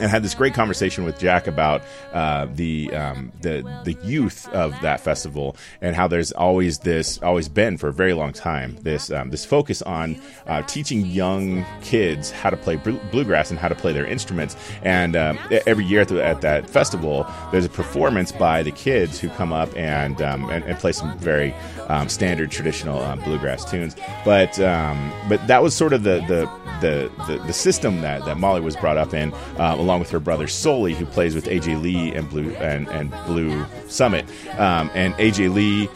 and 0.00 0.10
had 0.10 0.22
this 0.22 0.34
great 0.34 0.54
conversation 0.54 1.04
with 1.04 1.18
Jack 1.18 1.46
about 1.46 1.82
uh, 2.12 2.46
the 2.54 2.92
um, 2.94 3.32
the 3.40 3.62
the 3.84 3.96
youth 4.04 4.48
of 4.48 4.78
that 4.80 5.00
festival 5.00 5.56
and 5.80 5.94
how 5.94 6.08
there's 6.08 6.32
always 6.32 6.78
this 6.78 7.20
always 7.22 7.48
been 7.48 7.76
for 7.76 7.88
a 7.88 7.92
very 7.92 8.14
long 8.14 8.32
time 8.32 8.76
this 8.82 9.10
um, 9.10 9.30
this 9.30 9.44
focus 9.44 9.82
on 9.82 10.20
uh, 10.46 10.62
teaching 10.62 11.06
young 11.06 11.64
kids 11.82 12.30
how 12.30 12.50
to 12.50 12.56
play 12.56 12.76
bl- 12.76 12.96
bluegrass 13.10 13.50
and 13.50 13.58
how 13.58 13.68
to 13.68 13.74
play 13.74 13.92
their 13.92 14.06
instruments. 14.06 14.56
And 14.82 15.16
um, 15.16 15.38
every 15.66 15.84
year 15.84 16.00
at, 16.02 16.08
the, 16.08 16.24
at 16.24 16.40
that 16.40 16.68
festival 16.68 17.26
there's 17.50 17.66
a 17.66 17.70
performance 17.70 18.32
by 18.32 18.62
the 18.62 18.72
kids 18.72 19.20
who 19.20 19.28
come 19.30 19.52
up 19.52 19.74
and 19.76 20.20
um, 20.22 20.48
and, 20.50 20.64
and 20.64 20.78
play 20.78 20.92
some 20.92 21.18
very 21.18 21.54
um, 21.88 22.08
standard 22.08 22.50
traditional 22.50 23.00
um, 23.02 23.20
bluegrass 23.20 23.70
tunes. 23.70 23.94
But 24.24 24.56
but 25.28 25.46
that 25.46 25.62
was 25.62 25.74
sort 25.74 25.92
of 25.92 26.02
the 26.02 26.20
the 26.28 26.50
the, 26.82 27.10
the, 27.28 27.38
the 27.46 27.52
system 27.52 28.02
that, 28.02 28.24
that 28.26 28.36
Molly 28.36 28.60
was 28.60 28.76
brought 28.76 28.98
up 28.98 29.14
in, 29.14 29.32
um, 29.56 29.81
along 29.82 30.00
with 30.00 30.10
her 30.10 30.20
brother 30.20 30.46
Sully, 30.46 30.94
who 30.94 31.04
plays 31.04 31.34
with 31.34 31.46
AJ 31.46 31.82
Lee 31.82 32.14
and 32.14 32.28
Blue 32.28 32.50
and, 32.56 32.88
and 32.88 33.10
Blue 33.26 33.66
Summit. 33.88 34.24
Um, 34.58 34.90
and 34.94 35.12
AJ 35.14 35.52
Lee, 35.52 35.88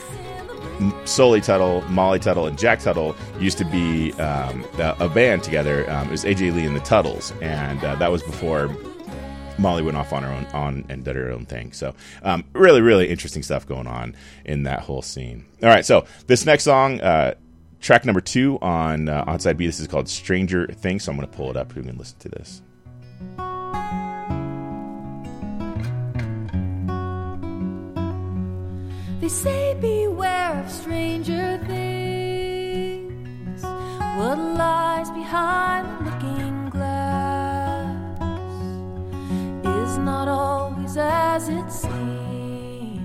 Sully 1.04 1.40
Tuttle, 1.40 1.82
Molly 1.82 2.18
Tuttle, 2.18 2.46
and 2.46 2.58
Jack 2.58 2.80
Tuttle 2.80 3.16
used 3.40 3.58
to 3.58 3.64
be 3.64 4.12
um, 4.14 4.64
a, 4.78 4.96
a 5.00 5.08
band 5.08 5.42
together. 5.42 5.88
Um, 5.90 6.08
it 6.08 6.10
was 6.10 6.24
AJ 6.24 6.54
Lee 6.54 6.66
and 6.66 6.76
the 6.76 6.80
Tuttles, 6.80 7.32
and 7.40 7.82
uh, 7.82 7.94
that 7.96 8.10
was 8.10 8.22
before 8.22 8.68
Molly 9.58 9.82
went 9.82 9.96
off 9.96 10.12
on 10.12 10.22
her 10.22 10.30
own 10.30 10.44
on 10.52 10.84
and 10.88 11.04
did 11.04 11.16
her 11.16 11.30
own 11.30 11.46
thing. 11.46 11.72
So 11.72 11.94
um, 12.22 12.44
really, 12.52 12.80
really 12.80 13.08
interesting 13.08 13.42
stuff 13.42 13.66
going 13.66 13.86
on 13.86 14.14
in 14.44 14.64
that 14.64 14.80
whole 14.80 15.02
scene. 15.02 15.46
All 15.62 15.68
right, 15.68 15.84
so 15.84 16.04
this 16.26 16.44
next 16.44 16.64
song. 16.64 17.00
Uh, 17.00 17.34
track 17.80 18.04
number 18.04 18.20
two 18.20 18.58
on 18.60 19.08
uh, 19.08 19.24
on 19.26 19.38
side 19.38 19.56
B. 19.56 19.66
This 19.66 19.80
is 19.80 19.86
called 19.86 20.08
Stranger 20.08 20.66
Things. 20.66 21.04
So 21.04 21.12
I'm 21.12 21.16
going 21.16 21.28
to 21.28 21.36
pull 21.36 21.50
it 21.50 21.56
up. 21.56 21.74
You 21.76 21.82
can 21.82 21.96
listen 21.96 22.18
to 22.18 22.28
this. 22.28 22.62
They 29.26 29.32
say 29.32 29.74
beware 29.80 30.62
of 30.62 30.70
stranger 30.70 31.58
things. 31.66 33.60
What 34.18 34.38
lies 34.38 35.10
behind 35.10 35.88
the 35.88 36.04
looking 36.04 36.70
glass 36.70 38.20
is 39.80 39.98
not 39.98 40.28
always 40.28 40.96
as 40.96 41.48
it 41.48 41.72
seems. 41.72 43.02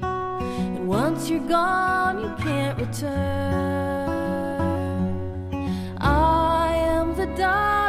And 0.00 0.86
once 0.86 1.28
you're 1.28 1.48
gone, 1.48 2.20
you 2.20 2.32
can't 2.38 2.78
return. 2.78 4.08
I 5.98 6.72
am 6.72 7.16
the 7.16 7.26
dark. 7.34 7.81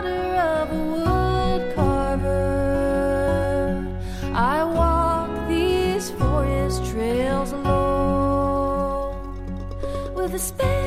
With 10.34 10.60
a 10.62 10.83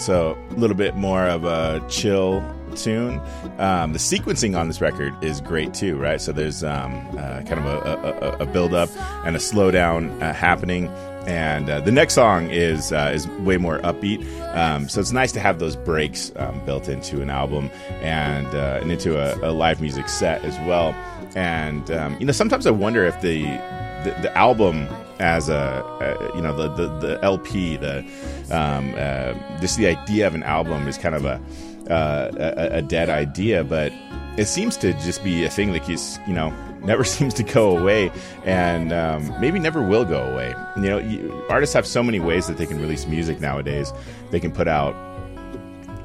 so 0.00 0.36
a 0.50 0.54
little 0.54 0.76
bit 0.76 0.96
more 0.96 1.26
of 1.26 1.44
a 1.44 1.84
chill 1.88 2.42
tune. 2.76 3.20
Um, 3.58 3.92
the 3.92 3.98
sequencing 3.98 4.58
on 4.58 4.68
this 4.68 4.80
record 4.80 5.12
is 5.22 5.40
great 5.40 5.74
too, 5.74 5.96
right? 5.96 6.20
So 6.20 6.32
there's 6.32 6.64
um, 6.64 7.06
uh, 7.18 7.42
kind 7.42 7.58
of 7.58 7.66
a, 7.66 8.38
a, 8.40 8.42
a 8.42 8.46
build 8.46 8.74
up 8.74 8.88
and 9.24 9.36
a 9.36 9.38
slowdown 9.38 10.20
uh, 10.22 10.32
happening. 10.32 10.88
And 11.26 11.68
uh, 11.68 11.80
the 11.80 11.92
next 11.92 12.14
song 12.14 12.48
is 12.50 12.92
uh, 12.92 13.12
is 13.14 13.28
way 13.28 13.58
more 13.58 13.78
upbeat, 13.80 14.24
um, 14.56 14.88
so 14.88 15.00
it's 15.00 15.12
nice 15.12 15.32
to 15.32 15.40
have 15.40 15.58
those 15.58 15.76
breaks 15.76 16.32
um, 16.36 16.64
built 16.64 16.88
into 16.88 17.20
an 17.20 17.28
album 17.28 17.70
and 18.00 18.46
uh, 18.54 18.78
and 18.80 18.90
into 18.90 19.18
a, 19.18 19.50
a 19.50 19.52
live 19.52 19.82
music 19.82 20.08
set 20.08 20.42
as 20.44 20.58
well. 20.60 20.94
And 21.36 21.90
um, 21.90 22.16
you 22.18 22.24
know, 22.24 22.32
sometimes 22.32 22.66
I 22.66 22.70
wonder 22.70 23.04
if 23.04 23.20
the 23.20 23.42
the, 23.42 24.16
the 24.22 24.36
album 24.36 24.88
as 25.20 25.48
a, 25.48 25.84
a 26.00 26.36
you 26.36 26.42
know 26.42 26.56
the, 26.56 26.68
the 26.68 26.88
the 26.98 27.24
LP 27.24 27.76
the 27.76 27.98
um, 28.50 28.94
uh, 28.96 29.34
just 29.60 29.76
the 29.76 29.86
idea 29.86 30.26
of 30.26 30.34
an 30.34 30.42
album 30.42 30.88
is 30.88 30.98
kind 30.98 31.14
of 31.14 31.24
a, 31.24 31.40
uh, 31.88 32.30
a 32.36 32.78
a 32.78 32.82
dead 32.82 33.08
idea, 33.08 33.62
but 33.62 33.92
it 34.36 34.46
seems 34.46 34.76
to 34.78 34.92
just 34.94 35.22
be 35.22 35.44
a 35.44 35.50
thing 35.50 35.72
that 35.72 35.84
keeps 35.84 36.18
you 36.26 36.32
know 36.32 36.52
never 36.80 37.04
seems 37.04 37.34
to 37.34 37.42
go 37.42 37.76
away 37.76 38.10
and 38.46 38.90
um, 38.92 39.38
maybe 39.38 39.58
never 39.58 39.82
will 39.82 40.04
go 40.04 40.22
away. 40.32 40.54
You 40.76 40.82
know, 40.82 40.98
you, 40.98 41.44
artists 41.50 41.74
have 41.74 41.86
so 41.86 42.02
many 42.02 42.20
ways 42.20 42.46
that 42.46 42.56
they 42.56 42.64
can 42.64 42.80
release 42.80 43.06
music 43.06 43.38
nowadays. 43.38 43.92
They 44.30 44.40
can 44.40 44.50
put 44.50 44.66
out 44.66 44.94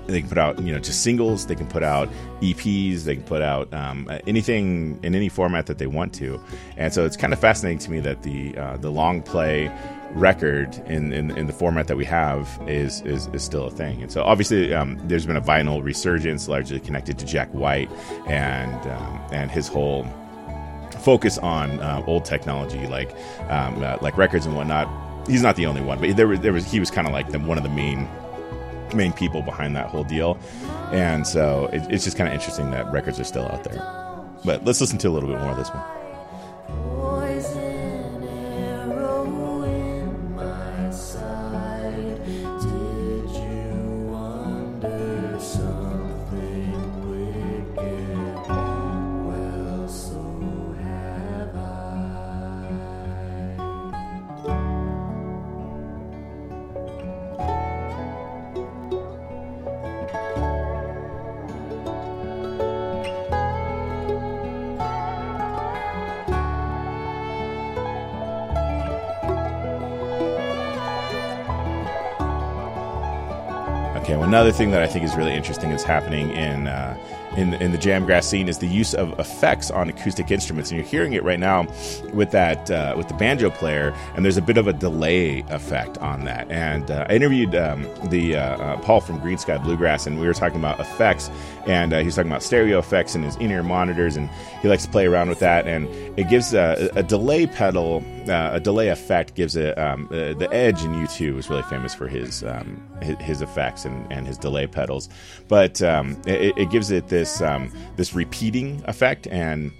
they 0.08 0.22
can 0.22 0.30
put 0.30 0.38
out 0.38 0.60
you 0.62 0.74
know 0.74 0.80
just 0.80 1.04
singles. 1.04 1.46
They 1.46 1.56
can 1.56 1.68
put 1.68 1.84
out 1.84 2.10
eps 2.42 3.04
they 3.04 3.16
can 3.16 3.24
put 3.26 3.42
out 3.42 3.74
um, 3.74 4.10
anything 4.28 5.00
in 5.04 5.16
any 5.16 5.30
format 5.30 5.66
that 5.68 5.78
they 5.78 5.88
want 5.88 6.14
to. 6.16 6.40
And 6.78 6.94
so 6.94 7.06
it's 7.06 7.18
kind 7.18 7.34
of 7.34 7.40
fascinating 7.40 7.80
to 7.80 7.92
me 7.92 8.00
that 8.02 8.24
the 8.24 8.58
uh, 8.58 8.78
the 8.78 8.90
long 8.90 9.22
play 9.22 9.72
record 10.12 10.76
in, 10.88 11.12
in, 11.12 11.32
in 11.32 11.46
the 11.46 11.54
format 11.54 11.88
that 11.88 11.98
we 11.98 12.06
have 12.06 12.60
is, 12.68 13.02
is 13.02 13.28
is 13.28 13.44
still 13.44 13.66
a 13.66 13.72
thing. 13.72 14.02
And 14.02 14.12
so 14.12 14.24
obviously 14.24 14.74
um, 14.74 15.00
there's 15.08 15.26
been 15.26 15.36
a 15.36 15.42
vinyl 15.42 15.84
resurgence 15.84 16.48
largely 16.48 16.80
connected 16.80 17.20
to 17.20 17.26
jack 17.26 17.50
white 17.54 17.90
and 18.28 18.74
um, 18.92 19.22
and 19.32 19.52
his 19.52 19.68
whole 19.68 20.08
focus 21.02 21.38
on 21.38 21.80
uh, 21.82 22.04
old 22.08 22.26
technology 22.26 22.88
like 22.88 23.12
um, 23.50 23.84
uh, 23.84 23.98
like 24.02 24.18
records 24.18 24.46
and 24.46 24.56
whatnot. 24.56 24.90
He's 25.28 25.42
not 25.42 25.56
the 25.56 25.66
only 25.66 25.82
one 25.82 26.00
but 26.00 26.16
there 26.16 26.28
was, 26.28 26.40
there 26.40 26.54
was 26.54 26.72
he 26.72 26.80
was 26.80 26.92
kind 26.92 27.08
of 27.08 27.14
like 27.14 27.30
the, 27.30 27.40
one 27.40 27.58
of 27.58 27.64
the 27.64 27.70
main 27.70 28.08
main 28.94 29.14
people 29.14 29.42
behind 29.42 29.76
that 29.76 29.88
whole 29.88 30.04
deal. 30.04 30.38
And 30.92 31.26
so 31.26 31.70
it, 31.74 31.84
it's 31.90 32.04
just 32.04 32.18
kind 32.18 32.28
of 32.28 32.34
interesting 32.34 32.72
that 32.72 32.92
records 32.92 33.20
are 33.20 33.24
still 33.24 33.46
out 33.46 33.64
there. 33.64 33.82
But 34.44 34.64
let's 34.64 34.80
listen 34.82 34.98
to 35.00 35.10
a 35.10 35.12
little 35.12 35.30
bit 35.30 35.40
more 35.40 35.52
of 35.52 35.58
this 35.58 35.70
one. 35.70 35.84
Okay, 74.06 74.14
another 74.22 74.52
thing 74.52 74.70
that 74.70 74.84
I 74.84 74.88
think 74.88 75.04
is 75.04 75.16
really 75.16 75.34
interesting 75.34 75.72
is 75.72 75.82
happening 75.82 76.30
in 76.30 76.68
uh, 76.68 76.96
in 77.38 77.56
in 77.56 77.72
the 77.72 77.78
jamgrass 77.80 78.26
scene 78.26 78.48
is 78.48 78.60
the 78.60 78.68
use 78.68 78.94
of 78.94 79.20
effects 79.20 79.72
on 79.72 79.90
acoustic 79.90 80.30
instruments, 80.30 80.70
and 80.70 80.80
you're 80.80 80.88
hearing 80.88 81.14
it 81.14 81.24
right 81.24 81.40
now 81.40 81.66
with 82.14 82.30
that 82.30 82.70
uh, 82.70 82.94
with 82.96 83.08
the 83.08 83.16
banjo 83.16 83.50
player, 83.50 83.96
and 84.14 84.24
there's 84.24 84.38
a 84.38 84.44
bit 84.44 84.58
of 84.58 84.68
a 84.68 84.74
delay 84.74 85.44
effect 85.50 85.98
on 85.98 86.24
that. 86.26 86.52
And 86.52 86.92
uh, 86.92 87.08
I 87.10 87.16
interviewed 87.16 87.56
um, 87.56 87.88
the 88.12 88.36
uh, 88.36 88.42
uh, 88.42 88.78
Paul 88.82 89.02
from 89.02 89.20
Greensky 89.22 89.60
Bluegrass, 89.64 90.06
and 90.06 90.20
we 90.20 90.28
were 90.28 90.36
talking 90.36 90.60
about 90.60 90.80
effects, 90.80 91.32
and 91.66 91.94
uh, 91.94 92.00
he 92.00 92.06
was 92.06 92.16
talking 92.16 92.32
about 92.32 92.44
stereo 92.44 92.80
effects 92.80 93.16
in 93.16 93.24
his 93.24 93.36
in-ear 93.38 93.64
monitors, 93.64 94.16
and 94.16 94.30
he 94.62 94.68
likes 94.68 94.86
to 94.86 94.92
play 94.92 95.06
around 95.06 95.30
with 95.30 95.40
that, 95.40 95.68
and 95.68 95.88
it 96.18 96.30
gives 96.30 96.54
a, 96.54 96.90
a 96.96 97.04
delay 97.04 97.48
pedal, 97.48 98.04
uh, 98.28 98.52
a 98.54 98.60
delay 98.60 98.90
effect 98.90 99.36
gives 99.36 99.56
it 99.56 99.78
um, 99.78 100.08
uh, 100.12 100.34
the 100.34 100.48
Edge 100.52 100.84
in 100.84 100.94
U2 100.94 101.38
is 101.38 101.50
really 101.50 101.64
famous 101.64 101.94
for 101.94 102.08
his 102.08 102.44
um, 102.44 102.82
his 103.20 103.42
effects 103.42 103.86
and, 103.86 104.12
and 104.12 104.28
his 104.28 104.38
delay 104.38 104.68
pedals, 104.68 105.10
but 105.48 105.82
um, 105.82 106.22
it, 106.26 106.58
it 106.58 106.70
gives 106.70 106.92
it 106.92 107.08
this 107.08 107.42
um, 107.42 107.72
this 107.96 108.14
repeating 108.14 108.84
effect 108.88 109.28
and 109.28 109.72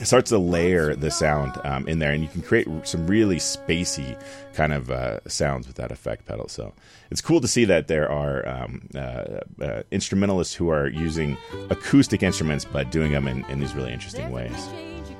it 0.00 0.06
starts 0.06 0.30
to 0.30 0.38
layer 0.38 0.94
the 0.94 1.10
sound 1.10 1.52
um, 1.64 1.86
in 1.88 1.98
there, 1.98 2.12
and 2.12 2.22
you 2.22 2.28
can 2.28 2.42
create 2.42 2.68
some 2.84 3.06
really 3.06 3.36
spacey 3.36 4.20
kind 4.54 4.72
of 4.72 4.90
uh, 4.90 5.20
sounds 5.28 5.66
with 5.66 5.76
that 5.76 5.90
effect 5.90 6.26
pedal. 6.26 6.48
So 6.48 6.72
it's 7.10 7.20
cool 7.20 7.40
to 7.40 7.48
see 7.48 7.64
that 7.64 7.88
there 7.88 8.10
are 8.10 8.46
um, 8.48 8.88
uh, 8.94 9.40
uh, 9.60 9.82
instrumentalists 9.90 10.54
who 10.54 10.68
are 10.70 10.88
using 10.88 11.36
acoustic 11.70 12.22
instruments 12.22 12.64
but 12.64 12.90
doing 12.90 13.12
them 13.12 13.26
in, 13.28 13.44
in 13.46 13.60
these 13.60 13.74
really 13.74 13.92
interesting 13.92 14.30
ways. 14.30 14.68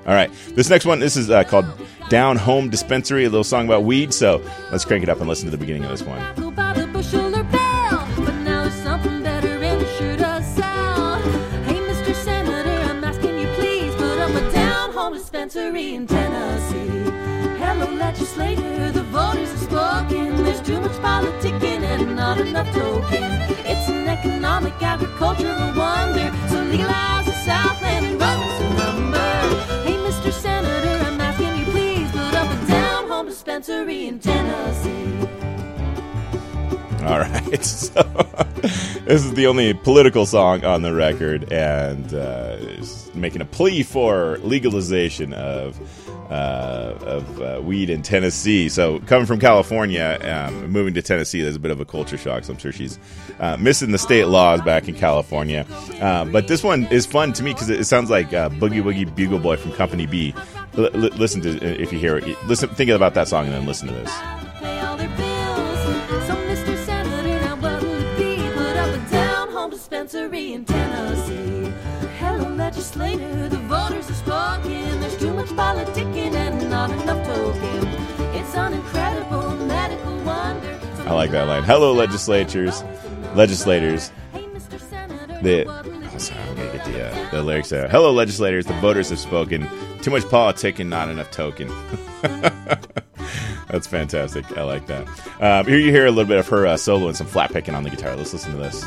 All 0.07 0.14
right, 0.14 0.31
this 0.55 0.71
next 0.71 0.87
one, 0.87 1.01
this 1.01 1.17
is 1.17 1.29
uh, 1.29 1.45
called 1.45 1.67
Down 2.09 2.37
Home 2.37 2.71
Dispensary, 2.71 3.25
a 3.25 3.31
little 3.31 3.45
song 3.45 3.67
about 3.67 3.85
weed. 3.85 4.14
So 4.14 4.43
let's 4.71 4.85
crank 4.85 5.03
it 5.03 5.09
up 5.09 5.19
and 5.19 5.29
listen 5.29 5.45
to 5.47 5.51
the 5.51 5.59
beginning 5.59 5.85
of 5.85 5.91
this 5.91 6.03
one. 6.03 7.28
Dispensary 15.49 15.95
in 15.95 16.07
Tennessee. 16.07 17.11
Hello, 17.59 17.91
legislator, 17.95 18.93
the 18.93 19.03
voters 19.05 19.51
have 19.51 19.61
spoken. 19.61 20.45
There's 20.45 20.61
too 20.61 20.79
much 20.79 20.93
politicking 21.01 21.83
and 21.85 22.15
not 22.15 22.39
enough 22.39 22.71
token. 22.75 23.23
It's 23.65 23.89
an 23.89 24.09
economic, 24.09 24.75
agricultural 24.83 25.73
wonder. 25.75 26.31
So 26.49 26.63
legalize 26.65 27.25
the 27.25 27.33
Southland 27.33 28.05
and 28.05 28.23
a 28.23 28.75
number. 28.75 29.19
Hey, 29.85 29.97
Mr. 29.97 30.31
Senator, 30.33 31.05
I'm 31.07 31.19
asking 31.19 31.57
you 31.57 31.65
please 31.73 32.11
put 32.11 32.35
up 32.35 32.51
a 32.51 32.67
down 32.67 33.09
home 33.09 33.27
dispensary 33.27 34.07
in 34.07 34.19
Tennessee. 34.19 35.29
All 37.07 37.21
right, 37.21 37.65
so 37.65 38.03
this 39.07 39.25
is 39.25 39.33
the 39.33 39.47
only 39.47 39.73
political 39.73 40.27
song 40.27 40.63
on 40.67 40.83
the 40.83 40.93
record, 40.93 41.51
and 41.51 42.13
uh, 42.13 42.59
making 43.21 43.41
a 43.43 43.45
plea 43.45 43.83
for 43.83 44.39
legalization 44.39 45.33
of 45.33 45.81
uh, 46.31 46.95
of 47.07 47.41
uh, 47.41 47.61
weed 47.63 47.89
in 47.89 48.03
Tennessee. 48.03 48.69
So, 48.69 49.01
coming 49.01 49.27
from 49.27 49.41
California, 49.41 50.19
um, 50.23 50.71
moving 50.71 50.95
to 50.95 51.03
Tennessee, 51.03 51.41
there's 51.41 51.57
a 51.57 51.61
bit 51.61 51.71
of 51.71 51.81
a 51.81 51.85
culture 51.85 52.19
shock. 52.19 52.45
So, 52.45 52.53
I'm 52.53 52.59
sure 52.59 52.73
she's 52.73 52.99
uh, 53.41 53.57
missing 53.57 53.93
the 53.93 53.99
state 53.99 54.27
laws 54.27 54.61
back 54.61 54.89
in 54.89 54.95
California. 54.95 55.67
Uh, 56.01 56.27
but 56.27 56.47
this 56.47 56.63
one 56.63 56.85
is 56.87 57.07
fun 57.07 57.33
to 57.35 57.43
me 57.43 57.55
because 57.55 57.71
it, 57.71 57.85
sounds 57.87 58.11
like 58.11 58.33
uh, 58.35 58.51
Boogie 58.51 58.83
Woogie 58.83 59.15
Bugle 59.15 59.39
Boy 59.39 59.57
from 59.57 59.73
Company 59.73 60.07
B. 60.07 60.35
Listen 60.75 61.41
to 61.41 61.83
if 61.83 61.93
you 61.93 61.99
hear 61.99 62.19
it. 62.19 62.45
Listen, 62.45 62.69
think 62.69 62.91
about 62.91 63.15
that 63.15 63.27
song, 63.27 63.47
and 63.47 63.55
then 63.55 63.67
listen 63.67 63.89
to 63.89 63.95
this. 63.95 65.28
Legislator, 72.79 73.49
the 73.49 73.57
voters 73.57 74.07
have 74.07 74.17
spoken. 74.17 75.01
There's 75.01 75.17
too 75.17 75.35
much 75.35 75.49
politicking 75.49 76.33
and 76.35 76.71
not 76.71 76.93
enough 76.93 77.27
token. 77.27 77.88
It's 78.37 78.55
an 78.55 78.73
incredible 78.73 79.57
medical 79.67 80.29
I 80.29 81.12
like 81.12 81.33
that 81.33 81.49
line. 81.49 81.64
Hello, 81.64 81.93
legislatures, 81.93 82.85
legislators. 83.35 84.12
Hey, 84.33 84.45
Mr. 84.45 84.79
Senator, 84.79 85.43
The 85.43 85.64
what 85.64 85.87
will 85.87 85.95
you 85.95 86.09
oh, 86.14 86.19
sorry, 86.19 86.41
I'm 86.41 86.55
gonna 86.55 86.73
get 86.73 86.85
the 86.85 87.09
uh, 87.09 87.31
the 87.33 87.43
lyrics 87.43 87.69
there. 87.69 87.88
Hello, 87.88 88.12
legislators. 88.12 88.67
The 88.67 88.75
voters 88.75 89.11
have 89.11 89.19
spoken. 89.19 89.69
Too 90.01 90.12
much 90.12 90.29
politic 90.29 90.79
and 90.79 90.88
not 90.88 91.09
enough 91.09 91.33
token. 91.33 91.73
That's 92.23 93.88
fantastic. 93.88 94.57
I 94.57 94.62
like 94.62 94.87
that. 94.87 95.09
Um, 95.41 95.67
here 95.67 95.79
you 95.79 95.91
hear 95.91 96.07
a 96.07 96.12
little 96.12 96.29
bit 96.29 96.38
of 96.38 96.47
her 96.47 96.64
uh, 96.64 96.77
solo 96.77 97.09
and 97.09 97.17
some 97.17 97.27
flat 97.27 97.53
picking 97.53 97.75
on 97.75 97.83
the 97.83 97.91
guitar. 97.91 98.14
Let's 98.14 98.33
listen 98.33 98.53
to 98.53 98.59
this. 98.59 98.85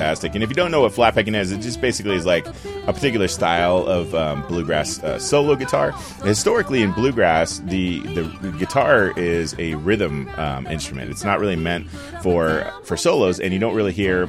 Fantastic. 0.00 0.34
And 0.34 0.42
if 0.42 0.48
you 0.48 0.56
don't 0.56 0.70
know 0.70 0.80
what 0.80 0.92
flat 0.92 1.14
picking 1.14 1.34
is, 1.34 1.52
it 1.52 1.60
just 1.60 1.80
basically 1.80 2.14
is 2.16 2.24
like 2.24 2.46
a 2.86 2.92
particular 2.92 3.28
style 3.28 3.86
of 3.86 4.14
um, 4.14 4.46
bluegrass 4.48 5.02
uh, 5.02 5.18
solo 5.18 5.54
guitar. 5.54 5.92
Historically, 6.24 6.82
in 6.82 6.92
bluegrass, 6.92 7.58
the 7.66 8.00
the 8.14 8.54
guitar 8.58 9.12
is 9.18 9.54
a 9.58 9.74
rhythm 9.76 10.28
um, 10.36 10.66
instrument. 10.66 11.10
It's 11.10 11.24
not 11.24 11.38
really 11.38 11.56
meant 11.56 11.88
for 12.22 12.72
for 12.84 12.96
solos, 12.96 13.40
and 13.40 13.52
you 13.52 13.58
don't 13.58 13.74
really 13.74 13.92
hear 13.92 14.26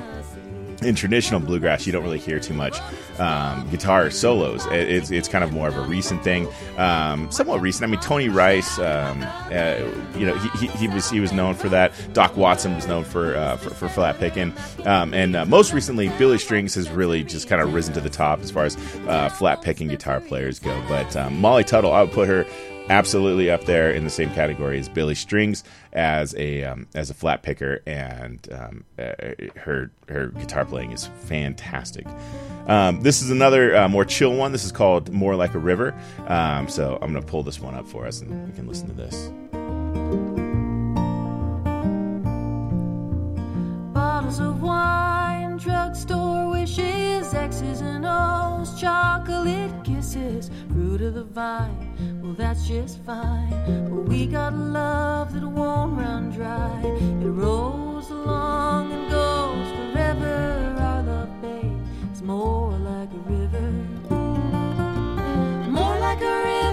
in 0.81 0.95
traditional 0.95 1.39
bluegrass, 1.39 1.85
you 1.85 1.93
don't 1.93 2.03
really 2.03 2.19
hear 2.19 2.39
too 2.39 2.53
much 2.53 2.79
um, 3.19 3.69
guitar 3.69 4.09
solos. 4.09 4.65
It, 4.67 4.89
it's 4.89 5.11
it's 5.11 5.27
kind 5.27 5.43
of 5.43 5.51
more 5.51 5.67
of 5.67 5.77
a 5.77 5.81
recent 5.81 6.23
thing, 6.23 6.47
um, 6.77 7.29
somewhat 7.31 7.61
recent. 7.61 7.83
I 7.83 7.87
mean, 7.87 7.99
Tony 7.99 8.29
Rice, 8.29 8.79
um, 8.79 9.21
uh, 9.23 9.77
you 10.17 10.25
know, 10.25 10.35
he, 10.37 10.67
he, 10.67 10.67
he 10.67 10.87
was 10.87 11.09
he 11.09 11.19
was 11.19 11.31
known 11.31 11.53
for 11.55 11.69
that. 11.69 11.93
Doc 12.13 12.35
Watson 12.35 12.75
was 12.75 12.87
known 12.87 13.03
for 13.03 13.35
uh, 13.35 13.57
for, 13.57 13.69
for 13.71 13.89
flat 13.89 14.19
picking, 14.19 14.53
um, 14.85 15.13
and 15.13 15.35
uh, 15.35 15.45
most 15.45 15.73
recently, 15.73 16.09
Billy 16.17 16.37
Strings 16.37 16.75
has 16.75 16.89
really 16.89 17.23
just 17.23 17.47
kind 17.47 17.61
of 17.61 17.73
risen 17.73 17.93
to 17.93 18.01
the 18.01 18.09
top 18.09 18.39
as 18.41 18.51
far 18.51 18.65
as 18.65 18.75
uh, 19.07 19.29
flat 19.29 19.61
picking 19.61 19.87
guitar 19.87 20.19
players 20.19 20.59
go. 20.59 20.81
But 20.87 21.15
um, 21.15 21.39
Molly 21.39 21.63
Tuttle, 21.63 21.93
I 21.93 22.01
would 22.01 22.11
put 22.11 22.27
her 22.27 22.45
absolutely 22.91 23.49
up 23.49 23.63
there 23.63 23.89
in 23.89 24.03
the 24.03 24.09
same 24.09 24.29
category 24.31 24.77
as 24.77 24.89
Billy 24.89 25.15
Strings 25.15 25.63
as 25.93 26.35
a 26.35 26.63
um, 26.65 26.87
as 26.93 27.09
a 27.09 27.13
flat 27.13 27.41
picker, 27.41 27.81
and 27.87 28.47
um, 28.51 28.83
uh, 28.99 29.13
her 29.55 29.89
her 30.09 30.27
guitar 30.27 30.65
playing 30.65 30.91
is 30.91 31.07
fantastic. 31.23 32.05
Um, 32.67 33.01
this 33.01 33.21
is 33.21 33.31
another 33.31 33.75
uh, 33.75 33.87
more 33.87 34.05
chill 34.05 34.35
one. 34.35 34.51
This 34.51 34.65
is 34.65 34.71
called 34.71 35.09
"More 35.11 35.35
Like 35.35 35.55
a 35.55 35.59
River." 35.59 35.95
Um, 36.27 36.67
so 36.67 36.99
I'm 37.01 37.11
going 37.11 37.23
to 37.23 37.31
pull 37.31 37.43
this 37.43 37.59
one 37.59 37.73
up 37.73 37.87
for 37.87 38.05
us, 38.05 38.21
and 38.21 38.47
we 38.47 38.53
can 38.53 38.67
listen 38.67 38.87
to 38.89 38.93
this. 38.93 39.31
Bottles 43.93 44.39
of 44.39 44.61
wine, 44.61 45.57
drugstore 45.57 46.20
X's 47.41 47.81
and 47.81 48.05
O's, 48.05 48.79
chocolate 48.79 49.73
kisses, 49.83 50.51
fruit 50.71 51.01
of 51.01 51.15
the 51.15 51.23
vine. 51.23 52.21
Well, 52.21 52.33
that's 52.33 52.67
just 52.67 52.99
fine. 53.03 53.49
But 53.89 54.03
we 54.07 54.27
got 54.27 54.53
love 54.53 55.33
that 55.33 55.47
won't 55.47 55.97
run 55.97 56.29
dry. 56.29 56.79
It 56.85 57.25
rolls 57.25 58.11
along 58.11 58.91
and 58.91 59.09
goes 59.09 59.67
forever. 59.77 60.75
Our 60.79 61.01
love, 61.01 61.41
babe, 61.41 61.81
is 62.13 62.21
more 62.21 62.73
like 62.73 63.09
a 63.11 63.21
river. 63.35 63.71
More 65.67 65.97
like 65.99 66.21
a 66.21 66.35
river, 66.45 66.70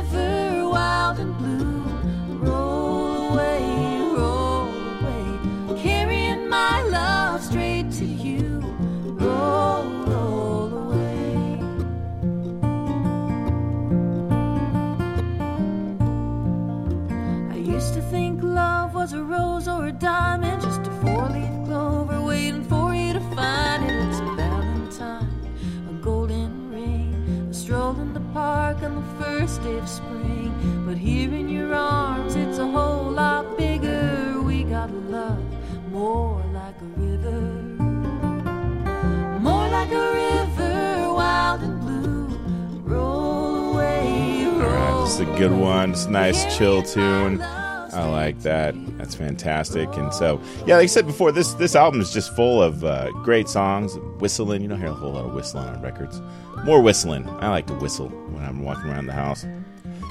A 45.18 45.24
good 45.37 45.50
one. 45.50 45.90
It's 45.90 46.04
a 46.04 46.11
nice 46.11 46.57
chill 46.57 46.81
tune. 46.81 47.42
I 47.42 48.09
like 48.09 48.38
that. 48.42 48.74
That's 48.98 49.16
fantastic. 49.16 49.88
And 49.96 50.14
so, 50.14 50.40
yeah, 50.64 50.76
like 50.76 50.85
I 50.85 50.87
said 50.87 51.07
before, 51.07 51.33
this 51.33 51.54
this 51.54 51.74
album 51.74 52.00
is 52.00 52.12
just 52.12 52.35
full 52.37 52.62
of 52.62 52.85
uh, 52.85 53.11
great 53.24 53.48
songs. 53.48 53.96
Whistling, 54.20 54.62
you 54.62 54.68
don't 54.68 54.78
hear 54.78 54.90
a 54.90 54.92
whole 54.92 55.14
lot 55.14 55.24
of 55.24 55.35
whistling 55.35 55.66
on 55.66 55.83
records. 55.83 56.20
More 56.62 56.81
whistling. 56.81 57.28
I 57.40 57.50
like 57.50 57.66
to 57.66 57.74
whistle 57.74 58.09
when 58.09 58.44
I'm 58.44 58.62
walking 58.62 58.90
around 58.90 59.07
the 59.07 59.12
house, 59.12 59.44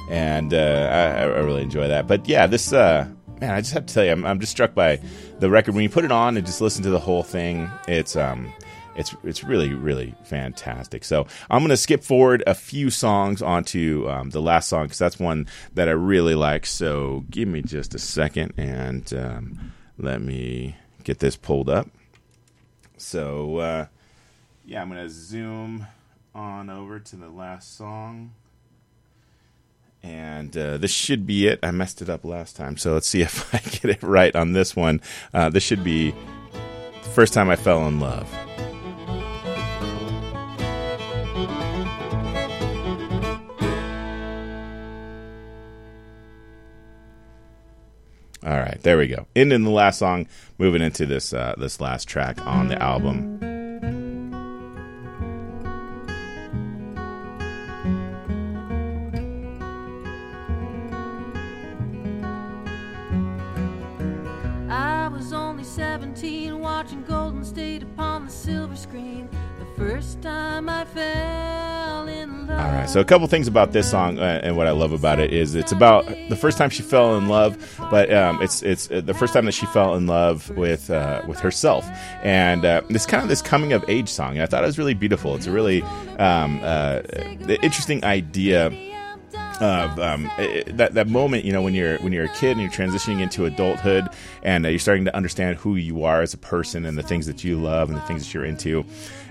and 0.10 0.54
uh, 0.54 0.90
I, 0.92 1.22
I 1.22 1.24
really 1.24 1.62
enjoy 1.62 1.88
that. 1.88 2.06
But 2.08 2.28
yeah, 2.28 2.46
this 2.46 2.74
uh, 2.74 3.08
man, 3.40 3.52
I 3.52 3.62
just 3.62 3.74
have 3.74 3.86
to 3.86 3.94
tell 3.94 4.04
you, 4.04 4.12
I'm, 4.12 4.26
I'm 4.26 4.42
just 4.42 4.52
struck 4.52 4.74
by 4.74 5.00
the 5.40 5.50
record. 5.50 5.74
When 5.74 5.84
you 5.84 5.90
put 5.90 6.04
it 6.04 6.12
on 6.12 6.36
and 6.36 6.46
just 6.46 6.60
listen 6.60 6.84
to 6.84 6.90
the 6.90 7.00
whole 7.00 7.24
thing, 7.24 7.70
it's 7.88 8.18
um, 8.18 8.52
it's 8.98 9.16
it's 9.24 9.44
really 9.44 9.74
really 9.74 10.16
fantastic. 10.24 11.06
So 11.06 11.28
I'm 11.50 11.62
gonna 11.62 11.78
skip 11.78 12.04
forward 12.04 12.44
a 12.46 12.56
few 12.56 12.90
songs 12.90 13.42
onto 13.42 14.08
um, 14.10 14.32
the 14.32 14.42
last 14.42 14.68
song 14.68 14.86
because 14.86 14.98
that's 14.98 15.20
one 15.20 15.48
that 15.76 15.88
I 15.88 15.92
really 15.92 16.36
like. 16.36 16.66
So 16.66 17.24
give 17.30 17.48
me 17.48 17.62
just 17.62 17.96
a 17.96 18.00
second 18.00 18.54
and 18.58 19.12
um, 19.14 19.74
let 19.98 20.22
me 20.22 20.76
get 21.04 21.20
this 21.20 21.36
pulled 21.36 21.70
up. 21.70 21.88
So 22.98 23.58
uh, 23.58 23.86
yeah, 24.66 24.82
I'm 24.82 24.90
gonna 24.90 25.10
zoom 25.10 25.86
on 26.34 26.70
over 26.70 27.00
to 27.00 27.16
the 27.16 27.30
last 27.30 27.78
song. 27.78 28.34
And 30.04 30.56
uh, 30.56 30.78
this 30.78 30.92
should 30.92 31.26
be 31.26 31.48
it. 31.48 31.60
I 31.64 31.72
messed 31.72 32.02
it 32.02 32.10
up 32.10 32.24
last 32.24 32.56
time, 32.56 32.78
so 32.78 32.94
let's 32.94 33.08
see 33.08 33.22
if 33.24 33.54
I 33.54 33.60
get 33.60 33.86
it 33.86 34.04
right 34.04 34.36
on 34.36 34.54
this 34.54 34.76
one. 34.76 35.02
Uh, 35.34 35.50
this 35.50 35.64
should 35.64 35.84
be 35.84 36.12
the 36.12 37.10
first 37.10 37.34
time 37.34 37.50
I 37.50 37.56
fell 37.56 37.88
in 37.88 38.00
love. 38.00 38.47
All 48.48 48.58
right, 48.60 48.82
there 48.82 48.98
we 48.98 49.08
go. 49.08 49.28
Ending 49.36 49.66
the 49.66 49.70
last 49.72 50.00
song, 50.00 50.26
moving 50.58 50.82
into 50.82 51.06
this 51.06 51.34
uh, 51.34 51.54
this 51.58 51.82
last 51.82 52.08
track 52.08 52.40
on 52.46 52.70
the 52.70 52.82
album. 52.82 53.40
I 64.72 65.10
was 65.10 65.34
only 65.34 65.66
17 65.66 66.58
watching 66.58 67.04
Golden 67.04 67.44
State 67.44 67.84
upon 67.84 68.28
the 68.28 68.32
silver 68.32 68.78
screen. 68.78 69.28
The 69.60 69.66
first 69.76 70.22
time 70.22 70.70
I 70.70 70.86
fell 70.86 72.08
in. 72.08 72.17
All 72.58 72.72
right, 72.72 72.90
so 72.90 73.00
a 73.00 73.06
couple 73.06 73.28
things 73.28 73.48
about 73.48 73.72
this 73.72 73.88
song 73.88 74.18
uh, 74.18 74.42
and 74.42 74.58
what 74.58 74.66
I 74.66 74.72
love 74.72 74.92
about 74.92 75.20
it 75.20 75.32
is 75.32 75.54
it's 75.54 75.72
about 75.72 76.08
the 76.30 76.36
first 76.36 76.58
time 76.58 76.72
she 76.72 76.82
fell 76.82 77.16
in 77.16 77.28
love, 77.28 77.56
but 77.92 78.12
um, 78.12 78.42
it's 78.42 78.64
it's 78.64 78.90
uh, 78.90 79.00
the 79.02 79.14
first 79.14 79.34
time 79.34 79.46
that 79.46 79.52
she 79.52 79.68
fell 79.68 79.94
in 79.94 80.08
love 80.08 80.50
with 80.58 80.90
uh, 80.90 81.22
with 81.28 81.40
herself, 81.40 81.88
and 82.24 82.66
uh, 82.66 82.82
it's 82.90 83.06
kind 83.06 83.22
of 83.22 83.30
this 83.30 83.44
coming 83.44 83.74
of 83.74 83.86
age 83.88 84.10
song. 84.10 84.32
And 84.32 84.42
I 84.42 84.48
thought 84.48 84.64
it 84.64 84.66
was 84.66 84.80
really 84.80 84.96
beautiful. 84.96 85.36
It's 85.36 85.46
a 85.46 85.52
really 85.52 85.84
um, 86.18 86.60
uh, 86.64 87.04
interesting 87.62 88.04
idea 88.04 88.72
of 89.62 90.00
um, 90.00 90.30
that 90.68 90.94
that 90.94 91.08
moment, 91.08 91.46
you 91.46 91.52
know, 91.52 91.62
when 91.62 91.74
you're 91.74 91.98
when 92.00 92.14
you're 92.14 92.26
a 92.26 92.34
kid 92.36 92.58
and 92.58 92.62
you're 92.62 92.72
transitioning 92.72 93.22
into 93.22 93.46
adulthood, 93.46 94.08
and 94.44 94.66
uh, 94.66 94.70
you're 94.70 94.80
starting 94.80 95.06
to 95.06 95.16
understand 95.16 95.58
who 95.58 95.76
you 95.76 96.04
are 96.04 96.22
as 96.22 96.34
a 96.34 96.38
person 96.38 96.86
and 96.86 96.98
the 96.98 97.04
things 97.04 97.26
that 97.28 97.44
you 97.44 97.60
love 97.60 97.90
and 97.90 97.98
the 97.98 98.04
things 98.04 98.26
that 98.26 98.34
you're 98.34 98.46
into, 98.46 98.86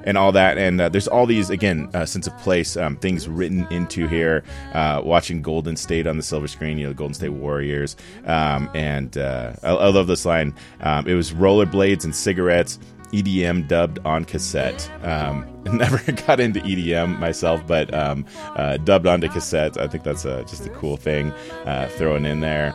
and 0.07 0.17
all 0.17 0.33
that. 0.33 0.57
And 0.57 0.81
uh, 0.81 0.89
there's 0.89 1.09
all 1.09 1.27
these 1.27 1.51
again 1.51 1.91
uh, 1.93 2.07
sense 2.07 2.27
of 2.27 2.37
place 2.39 2.77
um, 2.77 2.97
things 2.97 3.29
written 3.29 3.67
into 3.71 4.07
here. 4.07 4.43
Uh, 4.73 5.03
watching 5.05 5.43
Golden 5.43 5.77
State 5.77 6.07
on 6.07 6.17
the 6.17 6.23
silver 6.23 6.49
screen, 6.49 6.79
you 6.79 6.87
know, 6.87 6.95
Golden 6.95 7.15
State 7.15 7.31
Warriors, 7.31 7.97
um, 8.25 8.71
and 8.75 9.19
uh, 9.19 9.53
I, 9.63 9.71
I 9.71 9.89
love 9.89 10.07
this 10.07 10.25
line. 10.25 10.55
Um, 10.81 11.07
it 11.07 11.15
was 11.15 11.33
rollerblades 11.33 12.05
and 12.05 12.15
cigarettes. 12.15 12.79
EDM 13.13 13.69
dubbed 13.69 13.99
on 14.05 14.25
cassette. 14.25 14.91
Um, 15.03 15.47
never 15.65 15.99
got 16.27 16.41
into 16.41 16.61
EDM 16.61 17.19
myself, 17.19 17.67
but 17.67 17.93
um, 17.95 18.25
uh, 18.57 18.77
dubbed 18.79 19.07
onto 19.07 19.29
cassette. 19.29 19.79
I 19.79 19.87
think 19.87 20.05
that's 20.05 20.25
a, 20.25 20.43
just 20.45 20.67
a 20.67 20.71
cool 20.71 20.97
thing 20.97 21.33
uh, 21.65 21.89
throwing 21.91 22.25
in 22.25 22.41
there. 22.41 22.75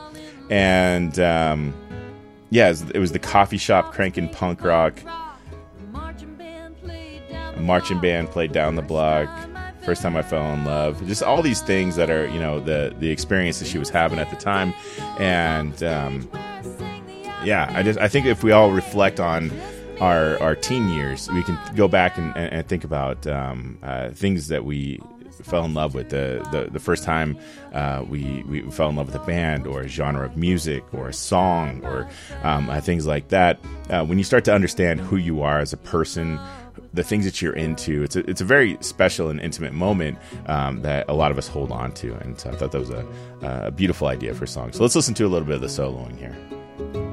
And 0.49 1.17
um, 1.19 1.73
yeah, 2.49 2.67
it 2.67 2.69
was, 2.69 2.81
it 2.91 2.99
was 2.99 3.11
the 3.11 3.19
coffee 3.19 3.57
shop 3.57 3.93
cranking 3.93 4.29
punk 4.29 4.63
rock. 4.63 4.99
Marching 7.61 7.99
band 7.99 8.29
played 8.29 8.51
down 8.51 8.75
the 8.75 8.81
block. 8.81 9.29
First 9.83 10.03
time 10.03 10.15
I 10.15 10.21
fell 10.21 10.53
in 10.53 10.63
love. 10.63 11.05
Just 11.07 11.23
all 11.23 11.41
these 11.41 11.61
things 11.61 11.95
that 11.95 12.09
are, 12.09 12.27
you 12.27 12.39
know, 12.39 12.59
the 12.59 12.95
the 12.99 13.09
experience 13.09 13.59
that 13.59 13.67
she 13.67 13.79
was 13.79 13.89
having 13.89 14.19
at 14.19 14.29
the 14.29 14.35
time, 14.35 14.73
and 15.17 15.81
um, 15.81 16.29
yeah, 17.43 17.71
I 17.73 17.81
just 17.81 17.99
I 17.99 18.07
think 18.07 18.25
if 18.25 18.43
we 18.43 18.51
all 18.51 18.71
reflect 18.71 19.19
on 19.19 19.51
our 19.99 20.37
our 20.39 20.55
teen 20.55 20.89
years, 20.89 21.29
we 21.31 21.43
can 21.43 21.57
go 21.75 21.87
back 21.87 22.17
and, 22.17 22.35
and, 22.35 22.67
think 22.67 22.83
about 22.83 23.25
um, 23.27 23.77
uh, 23.83 24.09
things 24.09 24.47
that 24.47 24.65
we 24.65 24.99
fell 25.43 25.65
in 25.65 25.73
love 25.73 25.93
with 25.93 26.09
the 26.09 26.45
the, 26.51 26.69
the 26.71 26.79
first 26.79 27.03
time 27.03 27.37
uh, 27.73 28.03
we 28.07 28.43
we 28.47 28.61
fell 28.71 28.89
in 28.89 28.95
love 28.95 29.07
with 29.07 29.15
a 29.15 29.25
band 29.25 29.65
or 29.65 29.81
a 29.81 29.87
genre 29.87 30.25
of 30.25 30.37
music 30.37 30.83
or 30.93 31.09
a 31.09 31.13
song 31.13 31.81
or 31.83 32.07
um, 32.43 32.69
uh, 32.69 32.81
things 32.81 33.07
like 33.07 33.29
that. 33.29 33.59
Uh, 33.89 34.05
when 34.05 34.17
you 34.17 34.23
start 34.23 34.45
to 34.45 34.53
understand 34.53 34.99
who 34.99 35.17
you 35.17 35.41
are 35.41 35.59
as 35.59 35.73
a 35.73 35.77
person. 35.77 36.39
The 36.93 37.03
things 37.03 37.25
that 37.25 37.41
you're 37.41 37.53
into, 37.53 38.03
it's 38.03 38.15
a, 38.15 38.29
it's 38.29 38.41
a 38.41 38.45
very 38.45 38.77
special 38.81 39.29
and 39.29 39.39
intimate 39.39 39.73
moment 39.73 40.17
um, 40.47 40.81
that 40.81 41.05
a 41.07 41.13
lot 41.13 41.31
of 41.31 41.37
us 41.37 41.47
hold 41.47 41.71
on 41.71 41.93
to. 41.93 42.13
And 42.15 42.39
so 42.39 42.49
I 42.49 42.55
thought 42.55 42.71
that 42.71 42.79
was 42.79 42.89
a, 42.89 43.05
a 43.41 43.71
beautiful 43.71 44.07
idea 44.07 44.33
for 44.33 44.45
a 44.45 44.47
song. 44.47 44.71
So 44.71 44.81
let's 44.81 44.95
listen 44.95 45.13
to 45.15 45.25
a 45.25 45.29
little 45.29 45.47
bit 45.47 45.55
of 45.55 45.61
the 45.61 45.67
soloing 45.67 46.17
here. 46.17 47.10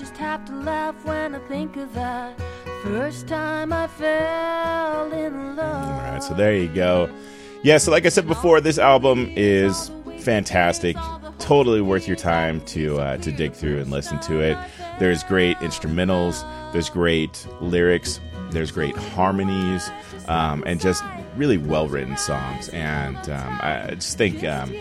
Just 0.00 0.16
have 0.16 0.46
to 0.46 0.54
laugh 0.54 1.04
when 1.04 1.34
I 1.34 1.38
think 1.40 1.76
of 1.76 1.92
that 1.92 2.40
first 2.82 3.28
time 3.28 3.70
I 3.70 3.86
fell 3.86 5.12
in 5.12 5.56
love. 5.56 5.92
All 5.92 6.12
right, 6.12 6.22
so 6.22 6.32
there 6.32 6.56
you 6.56 6.68
go. 6.68 7.10
Yeah, 7.62 7.76
so 7.76 7.90
like 7.90 8.06
I 8.06 8.08
said 8.08 8.26
before, 8.26 8.62
this 8.62 8.78
album 8.78 9.30
is 9.36 9.90
fantastic. 10.20 10.96
Totally 11.38 11.82
worth 11.82 12.08
your 12.08 12.16
time 12.16 12.62
to 12.62 12.98
uh, 12.98 13.16
to 13.18 13.30
dig 13.30 13.52
through 13.52 13.78
and 13.78 13.90
listen 13.90 14.18
to 14.20 14.40
it. 14.40 14.56
There's 14.98 15.22
great 15.22 15.58
instrumentals. 15.58 16.42
There's 16.72 16.88
great 16.88 17.46
lyrics. 17.60 18.20
There's 18.52 18.70
great 18.70 18.96
harmonies, 18.96 19.90
um, 20.28 20.64
and 20.66 20.80
just 20.80 21.04
really 21.36 21.58
well 21.58 21.88
written 21.88 22.16
songs. 22.16 22.70
And 22.70 23.18
um, 23.28 23.58
I 23.60 23.90
just 23.96 24.16
think 24.16 24.42
um, 24.44 24.74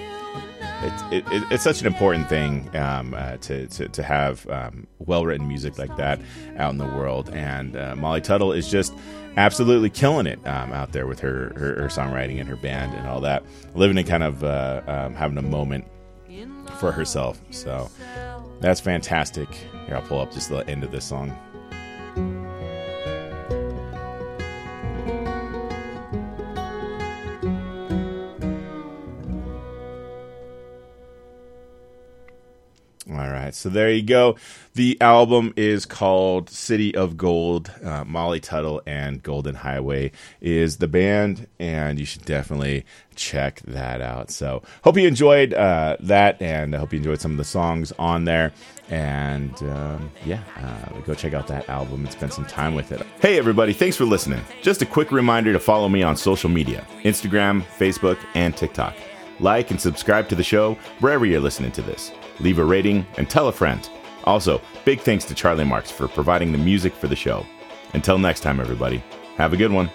it, 0.81 1.25
it, 1.31 1.43
it's 1.51 1.63
such 1.63 1.81
an 1.81 1.87
important 1.87 2.29
thing 2.29 2.69
um, 2.75 3.13
uh, 3.13 3.37
to, 3.37 3.67
to, 3.67 3.89
to 3.89 4.03
have 4.03 4.47
um, 4.49 4.87
well 4.99 5.25
written 5.25 5.47
music 5.47 5.77
like 5.77 5.95
that 5.97 6.19
out 6.57 6.71
in 6.71 6.77
the 6.77 6.85
world. 6.85 7.29
And 7.33 7.75
uh, 7.75 7.95
Molly 7.95 8.21
Tuttle 8.21 8.51
is 8.51 8.69
just 8.69 8.93
absolutely 9.37 9.89
killing 9.89 10.27
it 10.27 10.39
um, 10.47 10.71
out 10.73 10.91
there 10.91 11.07
with 11.07 11.19
her, 11.19 11.53
her, 11.55 11.81
her 11.81 11.87
songwriting 11.87 12.39
and 12.39 12.47
her 12.49 12.55
band 12.55 12.93
and 12.93 13.07
all 13.07 13.21
that, 13.21 13.43
living 13.75 13.97
and 13.97 14.07
kind 14.07 14.23
of 14.23 14.43
uh, 14.43 14.81
um, 14.87 15.13
having 15.15 15.37
a 15.37 15.41
moment 15.41 15.85
for 16.79 16.91
herself. 16.91 17.41
So 17.51 17.89
that's 18.61 18.79
fantastic. 18.79 19.49
Here, 19.85 19.95
I'll 19.95 20.01
pull 20.01 20.21
up 20.21 20.31
just 20.31 20.49
the 20.49 20.67
end 20.69 20.83
of 20.83 20.91
this 20.91 21.05
song. 21.05 21.37
Right, 33.49 33.55
so 33.55 33.69
there 33.69 33.91
you 33.91 34.03
go. 34.03 34.35
The 34.75 34.97
album 35.01 35.53
is 35.57 35.85
called 35.85 36.49
City 36.49 36.93
of 36.95 37.17
Gold. 37.17 37.71
Uh, 37.83 38.03
Molly 38.05 38.39
Tuttle 38.39 38.81
and 38.85 39.21
Golden 39.23 39.55
Highway 39.55 40.11
is 40.39 40.77
the 40.77 40.87
band, 40.87 41.47
and 41.59 41.99
you 41.99 42.05
should 42.05 42.25
definitely 42.25 42.85
check 43.15 43.61
that 43.61 44.01
out. 44.01 44.29
So, 44.29 44.61
hope 44.83 44.97
you 44.97 45.07
enjoyed 45.07 45.53
uh, 45.53 45.97
that, 46.01 46.39
and 46.41 46.75
I 46.75 46.77
hope 46.77 46.93
you 46.93 46.97
enjoyed 46.97 47.19
some 47.19 47.31
of 47.31 47.37
the 47.37 47.43
songs 47.43 47.91
on 47.97 48.25
there. 48.25 48.53
And 48.89 49.55
um, 49.63 50.11
yeah, 50.25 50.43
uh, 50.57 50.99
go 51.01 51.13
check 51.13 51.33
out 51.33 51.47
that 51.47 51.67
album 51.69 52.01
and 52.01 52.11
spend 52.11 52.33
some 52.33 52.45
time 52.45 52.75
with 52.75 52.91
it. 52.91 53.05
Hey, 53.21 53.37
everybody, 53.37 53.73
thanks 53.73 53.97
for 53.97 54.05
listening. 54.05 54.41
Just 54.61 54.81
a 54.81 54.85
quick 54.85 55.11
reminder 55.11 55.53
to 55.53 55.59
follow 55.59 55.89
me 55.89 56.03
on 56.03 56.15
social 56.15 56.49
media 56.49 56.85
Instagram, 57.03 57.63
Facebook, 57.77 58.17
and 58.35 58.55
TikTok. 58.55 58.95
Like 59.39 59.71
and 59.71 59.79
subscribe 59.79 60.27
to 60.29 60.35
the 60.35 60.43
show 60.43 60.75
wherever 60.99 61.25
you're 61.25 61.39
listening 61.39 61.71
to 61.73 61.81
this. 61.81 62.11
Leave 62.39 62.59
a 62.59 62.63
rating 62.63 63.05
and 63.17 63.29
tell 63.29 63.47
a 63.47 63.51
friend. 63.51 63.89
Also, 64.25 64.61
big 64.85 64.99
thanks 64.99 65.25
to 65.25 65.35
Charlie 65.35 65.63
Marks 65.63 65.91
for 65.91 66.07
providing 66.07 66.51
the 66.51 66.57
music 66.57 66.93
for 66.93 67.07
the 67.07 67.15
show. 67.15 67.45
Until 67.93 68.17
next 68.17 68.41
time, 68.41 68.59
everybody, 68.59 69.03
have 69.37 69.53
a 69.53 69.57
good 69.57 69.71
one. 69.71 69.89